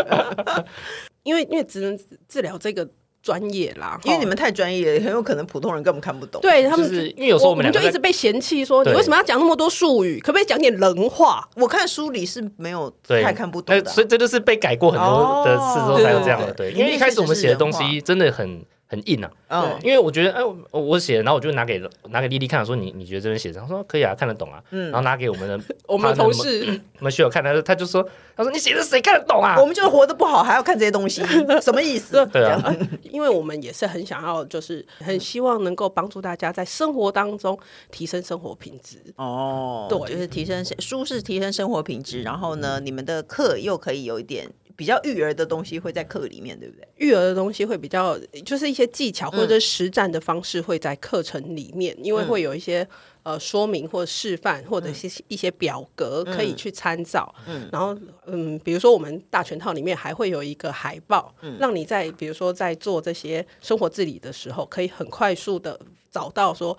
[1.27, 2.87] 因为因为只能治疗这个
[3.21, 6.41] 专业啦，因为你们太专业了，很有可能普通人根本看不懂。
[6.41, 10.21] 对他们，因为有时候我们，我们就一直被嫌弃说，你为什么要讲那么多术语？
[10.21, 11.45] 可不可以讲点人话？
[11.57, 16.53] 我看书里是没有太看不懂的，所以这就是被改过很多的次之后才有这样的。
[16.53, 18.63] 对，因为一开始我们写的东西真的很。
[18.89, 28.01] 很硬啊，嗯，因为我觉得，哎，我写，然后我就拿给拿给丽丽看，说你你觉得这边写，他说可以啊，看得懂啊，嗯，然后拿给我们的 我们的同事， 我们需要看，他说他就说，
[28.35, 29.57] 他说你写的谁看得懂啊？
[29.59, 31.21] 我们就是活得不好，还要看这些东西，
[31.61, 32.25] 什么意思？
[32.27, 32.73] 对啊，
[33.11, 37.59] 因为我们也是很想要，就是很希望能够帮助大家在生活当中
[37.91, 38.97] 提升生活品质。
[39.17, 44.49] 哦，对，就是提升舒适提升生活品质，然后呢，你们的课又可以有一点。
[44.77, 46.87] 比较育儿的东西会在课里面，对不对？
[46.97, 52.87] 育儿的东西会比较，就是一些技巧或者实战的方式会在课程里面，嗯、因为会有一些
[53.23, 57.33] 呃说明或示范，或者是一些表格可以去参照。
[57.47, 65.79] 嗯，然后嗯，比如说我们大全套里面还会有一个海报，嗯、让你在比如说在做这些生活自理的时候，可以很快速的
[66.11, 66.77] 找到说。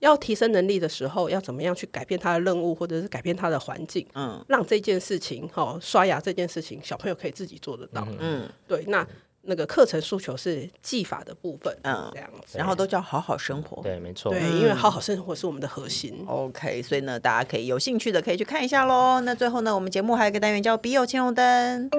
[0.00, 9.06] 要提升能力的时候，要怎么样去改变他的任务，或者是改变他的环境，嗯，让这件事情，哈，刷牙这件事情，小朋友可以自己做得到，嗯，对，那
[9.42, 19.20] 那个课程诉求是技法的部分，嗯，这样子，然后都叫好好生活，对，没错，对，因为好好生活是我们的核心，OK，所以呢，大家可以有兴趣的可以去看一下喽。
[19.20, 21.90] 那最后呢，我们节目还有一个单元叫“笔友青红灯”。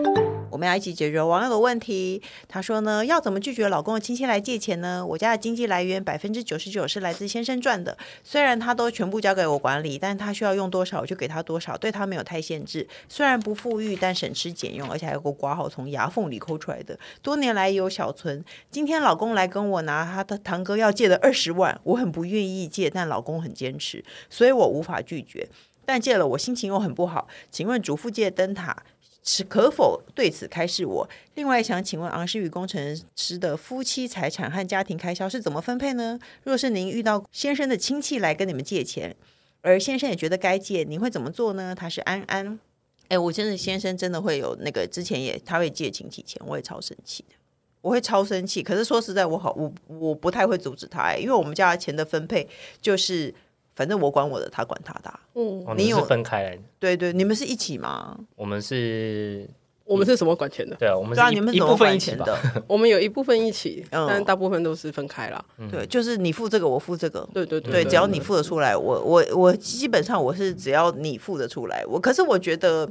[0.52, 2.22] 我们要一起解决网友的问题。
[2.48, 5.04] 他说呢，要怎么拒绝老公的亲戚来借钱呢？
[5.04, 12.88] 我家的经济来源百分之九十九是来自先生赚的，虽然他都全部交给我管理，但他需要用多少我就给他多少，对他没有太限制。
[13.08, 18.44] 虽然不富裕，但省吃俭用，而且还有个挂号从牙缝里抠出来的，多年来有小存。
[18.70, 25.48] 今天老公来跟我拿他的堂哥要借的二十万，我很不愿意借，但老公很坚持，所以我无法拒绝。
[25.86, 27.28] 但借了我心情又很不好。
[27.50, 28.84] 请问主妇借灯塔。
[29.24, 31.10] 是可否对此开示我？
[31.36, 36.20] 另外想请问昂师与工程师的夫妻财产和家庭开销是怎么分配呢？
[36.44, 39.16] 若是您遇到先生的亲戚来跟你们借钱，
[39.62, 41.76] 而先生也觉得该借，您会怎么做呢？
[41.76, 42.60] 他是安安，
[43.10, 47.36] 哎，我真的先生真的会有那个之前也他会借亲戚钱，我也超生气的。
[47.82, 48.62] 我会超生气。
[48.62, 52.48] 可是说实在，我好，我我不太会阻止他，因为我们家的钱的分配
[52.80, 53.34] 就是，
[53.74, 55.20] 反正我管我的，他管他的。
[55.36, 56.60] 嗯，你有分开来？
[56.80, 58.18] 对对，你们是一起吗？
[58.36, 59.50] 我们是。
[59.84, 60.76] 我们是什么管钱的？
[60.78, 62.38] 对啊，我们是一部分一起的。
[62.66, 65.46] 我们有一部分一起，但大部分都是分开了。
[65.70, 67.28] 对，就是你付这个，我付这个。
[67.34, 72.90] 对对对，只要你付得出来，我我我基本上我是只要你付得出来，我可是我觉得，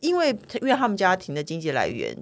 [0.00, 0.28] 因为
[0.60, 2.14] 因为他们家庭的经济来源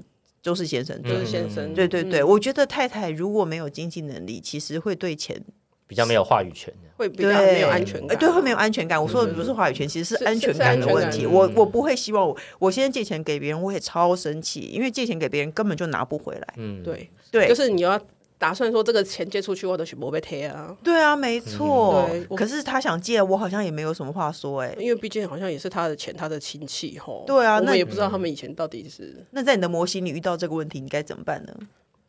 [0.45, 1.75] 都是先生，都是先生。
[1.75, 5.43] 对对对，我觉得太太如果没有经济能力，其实会对钱。
[5.89, 8.17] 比较没有话语权，会比较没有安全感。
[8.19, 9.03] 对，会没有安全感。
[9.03, 11.27] 我说的不是话语权，其实是安全感的问题。
[11.27, 16.55] 我我不会希望我我现在借钱给别人，我也超生气，因为借钱给别人根本就拿不回来。
[16.59, 17.99] 嗯，对对，就是你要
[18.37, 20.77] 打算说这个钱借出去，我都全部被贴啊。
[20.85, 22.07] 对啊，没错。
[22.37, 27.25] 可是他想借，我好像也没有什么话说哎，因为毕竟好像也是他的钱，他的亲戚吼。
[27.27, 29.25] 对啊，那也不知道他们以前到底是。
[29.31, 31.55] 那在你的模型里遇到这个问题，你该怎么办呢？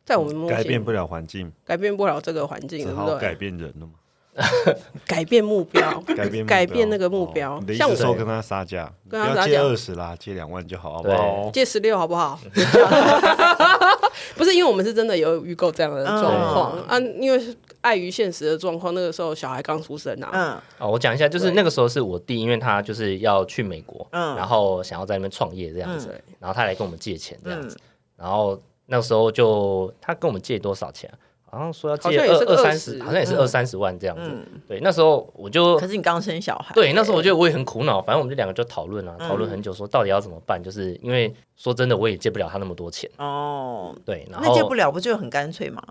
[0.04, 3.92] 在我们改变不了环境，改变不了这个环境，只好改变人了嘛。
[5.06, 7.60] 改变目标，改变改变那个目标。
[7.76, 11.50] 像我说跟他杀价，不要借二十啦，借两万就好，好不好？
[11.52, 12.38] 借十六好不好？
[14.36, 20.30] 不是，因为我们是真的有预购这样的状况啊，因为碍于现实的状况，那个时候小孩刚出生啊。
[20.32, 27.76] 嗯，哦，我讲一下，就是那个时候是我弟，因为他就是要去美国，嗯，然后想要在那边创业这样子，然后他来跟我们借钱这样子，
[28.16, 28.58] 然后
[28.90, 31.10] 那时候就他跟我们借多少钱？
[31.52, 34.30] 好像说要借二二三十，好像也是二三十万这样子。
[34.68, 36.72] 对，那时候我就，可是你刚生小孩。
[36.74, 38.00] 对，那时候我觉得我也很苦恼。
[38.00, 40.62] 反正我们这两个就讨论啊，讨论很久，说到底要怎么办。
[40.62, 43.10] 就是因为说真的，我也借不了他那么多钱。
[43.18, 45.82] 哦，对，然后那借不了不就很干脆吗？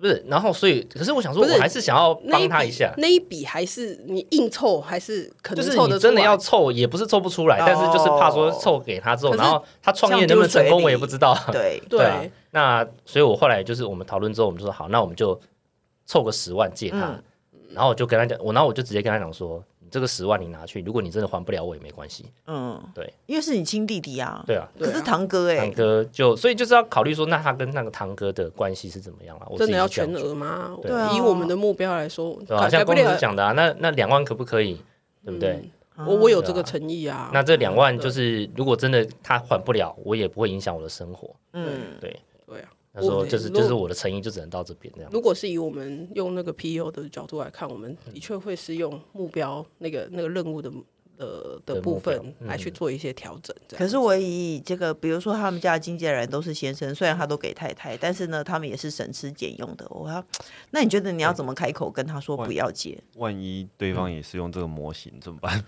[0.00, 2.94] 不是，然后所以，可是我想说，我还是想要帮他一下。
[2.98, 11.36] 那一笔还是你硬凑，还是可能就是你真的要凑，也不是凑不出来，但是就是怕说凑给他之后，然后他创业能不能成功，我也不知道。
[11.52, 15.38] 对 对，那所以我后来就是我们讨论之后，我们就说好，那我们就。
[16.10, 17.10] 凑个十万借他，
[17.52, 22.26] 嗯、然后我就跟他讲，我然后我就直接跟他讲说，你这个十万你拿去，如果你真的还不了我也没关系。
[22.46, 24.42] 嗯，对，因为是你亲弟弟啊。
[24.46, 29.46] 对啊，可是堂哥哎、欸，堂哥就所以就是要考虑说，那他跟那个堂哥的关系是怎么样啊？
[29.56, 30.76] 真的要全额吗？
[30.82, 34.80] 对，以我们的目标来说，对啊，像公司讲的啊，那那两万可不可以？
[35.24, 35.68] 对不对？
[35.98, 37.30] 嗯、我我有这个诚意啊。
[37.34, 41.34] 那这两万就是，如果真的他还不了，我也不会影响我的生活。
[41.52, 41.66] 嗯，
[42.00, 42.16] 对。
[43.00, 45.10] 他说：“就是就是我的诚意就只能到这边这样。
[45.12, 50.72] 如果是以我们用那个 PEO 的角度来看，我们的确会是用目标那个那个任务的。”
[51.18, 53.54] 的的部分来去做一些调整。
[53.76, 59.84] 可是我以这个，比如说他们家的经纪人都是先生，虽然他都给太太，但是呢，他们也是省吃俭用的。
[59.90, 60.24] 我要，
[60.70, 62.96] 那你觉得你要怎么开口跟他说不要接？
[63.16, 65.62] 万一对方也是用这个模型怎么办？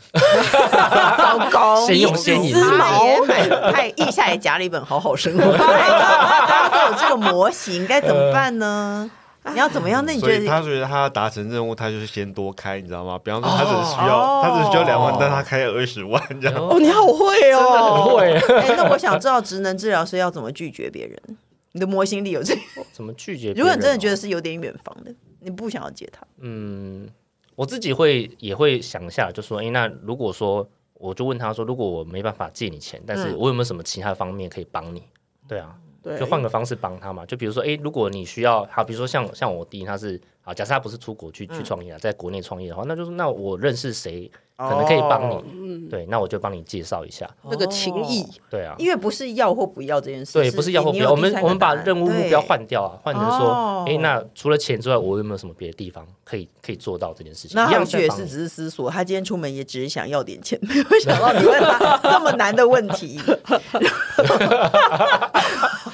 [1.18, 2.54] 糟糕，先用先赢。
[2.54, 9.10] 司马也买，他也腋下也夹了一本好好生活， 大家都有这个模型，该怎么办呢？
[9.52, 10.04] 你要怎么样？
[10.04, 13.18] 那你觉得他觉得他要达成任务，他就是先多开，你知道吗？
[13.22, 16.56] 比方说他只需要他只需要两万，但他开了二十万，这样。
[16.56, 18.32] 哦，你好会哦， 很会。
[18.58, 21.38] 哎，那我想知道职能治疗师要怎么拒绝别人？
[21.72, 22.54] 你的模型里有这？
[22.92, 23.52] 怎么拒绝？
[23.52, 26.20] 如果你真的觉得是有点远方的，你不想要接他。
[26.40, 27.08] 嗯，
[27.54, 35.04] 我自己会也会想一下，就说，哎，那如果说我就问他说，如果我没办法借你钱，但是我有没有什么其他方面可以帮你？
[35.46, 35.74] 对啊。
[36.02, 36.18] 对。
[36.18, 47.28] 就换个方式帮他嘛，就比如说，哎，如果你需要，好，比如说像像我弟，他是，啊，假设他不是出国去去创业啊，在国内创业的话，那就是那我认识谁可能可以帮你，对，那我就帮你介绍一下。
[47.44, 57.56] 那个情谊，对啊，因为不是要或不要这件事，对，不是要或不要，我们我们把任务目标换掉啊，换成说，哎，那除了钱之外，我有没有什么别的地方可以可以做到这件事情？
[57.56, 63.18] 那样去也是只是思索，他今天出门也只是想要点钱，没有想到你问他这么难的问题。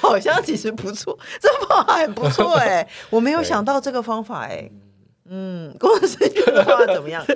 [0.09, 4.69] 好像其实不错，这方法还不错哎， 我没有想到这个方法哎，
[5.29, 7.25] 嗯，公司的方法怎么样？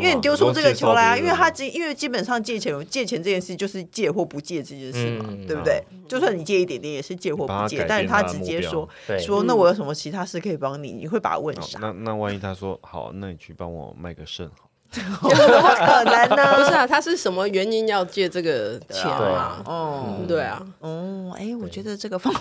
[0.00, 5.84] 因为你丢出这个球来啊，因为他基因为基本上借钱借钱这件事就是借或不借这件事嘛，对不对？
[6.08, 8.88] 就算你借一点点也是借或不借，但是他直接说
[9.20, 10.92] 说那我有什么其他事可以帮你？
[10.92, 11.78] 你会把他问啥？
[11.82, 14.67] 那那万一他说好，那你去帮我卖个肾好。
[14.92, 16.56] 怎么可能呢？
[16.56, 19.62] 不是啊，他是什么原因要借这个钱啊？
[19.66, 22.40] 哦，对啊，哦，哎，我觉得这个方法，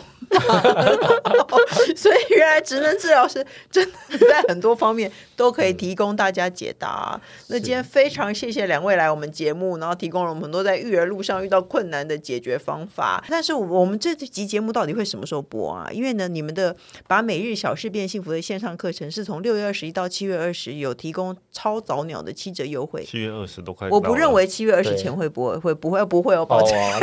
[1.95, 7.20] 所 以原来职能治疗师真的在很多方面都可以提供大家解答。
[7.48, 13.22] 那今天非常谢谢两位来我们节目，然后提供了我们很多在育儿路上遇到困难的解决方法。
[13.28, 15.89] 但是我们这集节目到底会什么时候播啊？
[15.91, 16.74] 因为呢，你们的
[17.08, 22.36] 把每日小事变幸福的线上课程是从六月二十一到七月二十，有提供超早鸟的。
[22.38, 23.89] 七折优惠，七月二十都快。
[23.89, 26.77] 我不认为七月二十前会不会会不会不会哦，抱歉。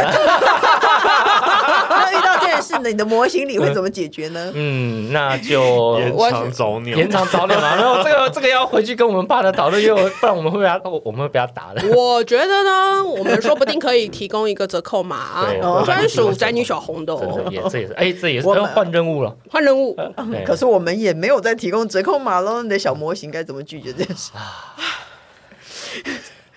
[1.86, 4.52] 那遇到这件事呢，你的模型里会怎么解决呢？
[4.54, 7.74] 嗯，那就 延长早鸟，延长早鸟嘛。
[7.74, 11.82] 然后这个这个要回去跟我们爸的讨论，因为不然我们会被他，我们会被他打的。
[11.94, 15.44] 我觉得呢，我们说不定可以提供一个折扣码，
[15.84, 17.44] 专属宅女小红的哦。
[17.50, 19.96] 也这也是，哎，这也是要换任务了，换任务。
[20.46, 24.30] 可是我们也没有再提供折扣码喽，你的小模型该怎么拒绝这件事？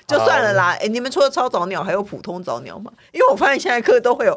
[0.08, 2.92] 就算了啦，哎，你们除了超早鸟还有普通早鸟吗？
[3.12, 4.34] 因为我发现现在课都会有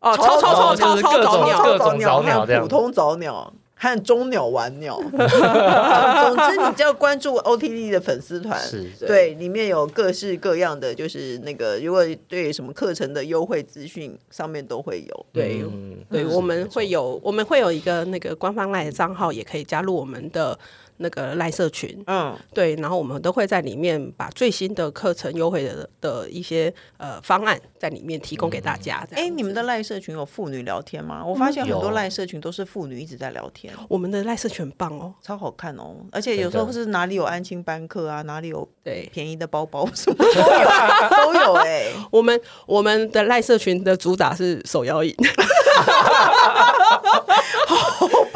[0.00, 3.52] 哦，超超超超超早鸟、超早鸟还有普通早鸟。
[3.82, 8.60] 还有中鸟玩鸟， 总之你就要关注 OTD 的粉丝团，
[9.06, 15.26] 对，里面有各式各样的，就是那个如果对什么课程的优惠资讯，上面都会有。
[15.32, 15.64] 对，
[16.10, 20.58] 对，我们会有，我们会有一个那个官方 LINE 的账号，也可以加入我们的。
[21.00, 29.06] 那个赖社群，嗯，对，然后我们都会在里面把最新的课程优惠的的一些呃方案在里面提供给大家。
[29.12, 31.24] 哎、嗯，你们的赖社群有妇女聊天吗？
[31.24, 33.72] 我发现很多赖社群都是妇女一直在聊天。
[33.88, 41.94] 我们的赖社群很棒哦，超好看哦，而且有时候是哪里有安亲班课啊，哪里有对便宜的包包 什么都有都有哎、欸。
[42.12, 45.14] 我们我们的赖社群的主打是手摇饮。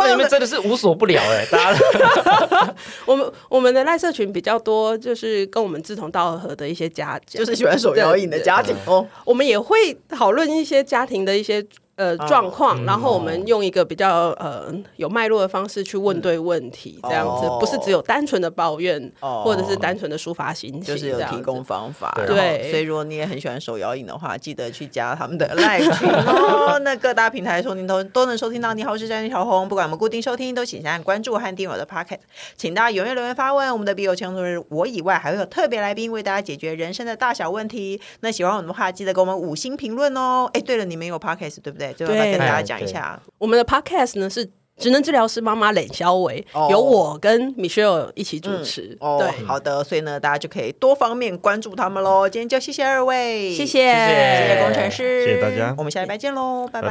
[0.05, 2.75] 那你们真的是无所不聊哎、欸，大家。
[3.07, 9.07] 我们我们的赖社群比较多，就是跟我们志同道合的一些家，就是喜欢手摇饮的家庭哦。
[9.25, 11.65] 我们也会讨论一些家庭的一些。
[11.97, 22.13] 呃，状况，然后我们用一个比较呃有脉络的方式去问对问题，这样子不是只有单纯的抱怨，或者是单纯的抒发心情，就是有提供方法。
[22.27, 26.79] 对，所以如果你也很喜欢手摇影的话，记得去加他们的 LINE 群哦。
[26.83, 28.75] 那各大平台收听都都能收听到。
[28.75, 32.19] 你好，我是宅女小红，不管我们固定收听，都请先按关注和订阅我的 Pocket。
[32.57, 38.01] 请大家踊跃留言发问，我们的笔友圈中是我以外，还会有特别来宾为大家解决人生的大小问题。
[38.21, 40.51] 那喜欢我们的话，记得给我们五星评论哦。
[40.53, 41.84] 哎，对了，你们有 Pocket 对不对？
[41.93, 48.97] 对，跟大家讲一下，我们的 Podcast 呢是职能治疗师妈妈冷肖维，由我跟 Michelle 一起主持。
[49.19, 52.29] 对，好的，所以呢，大家就可以多方面关注他们喽。
[52.29, 54.63] 今天就谢谢二位，谢谢，谢谢。
[54.65, 56.89] 工程师，谢谢大家，我们下礼拜见喽，拜拜，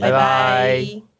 [0.00, 1.11] 拜拜。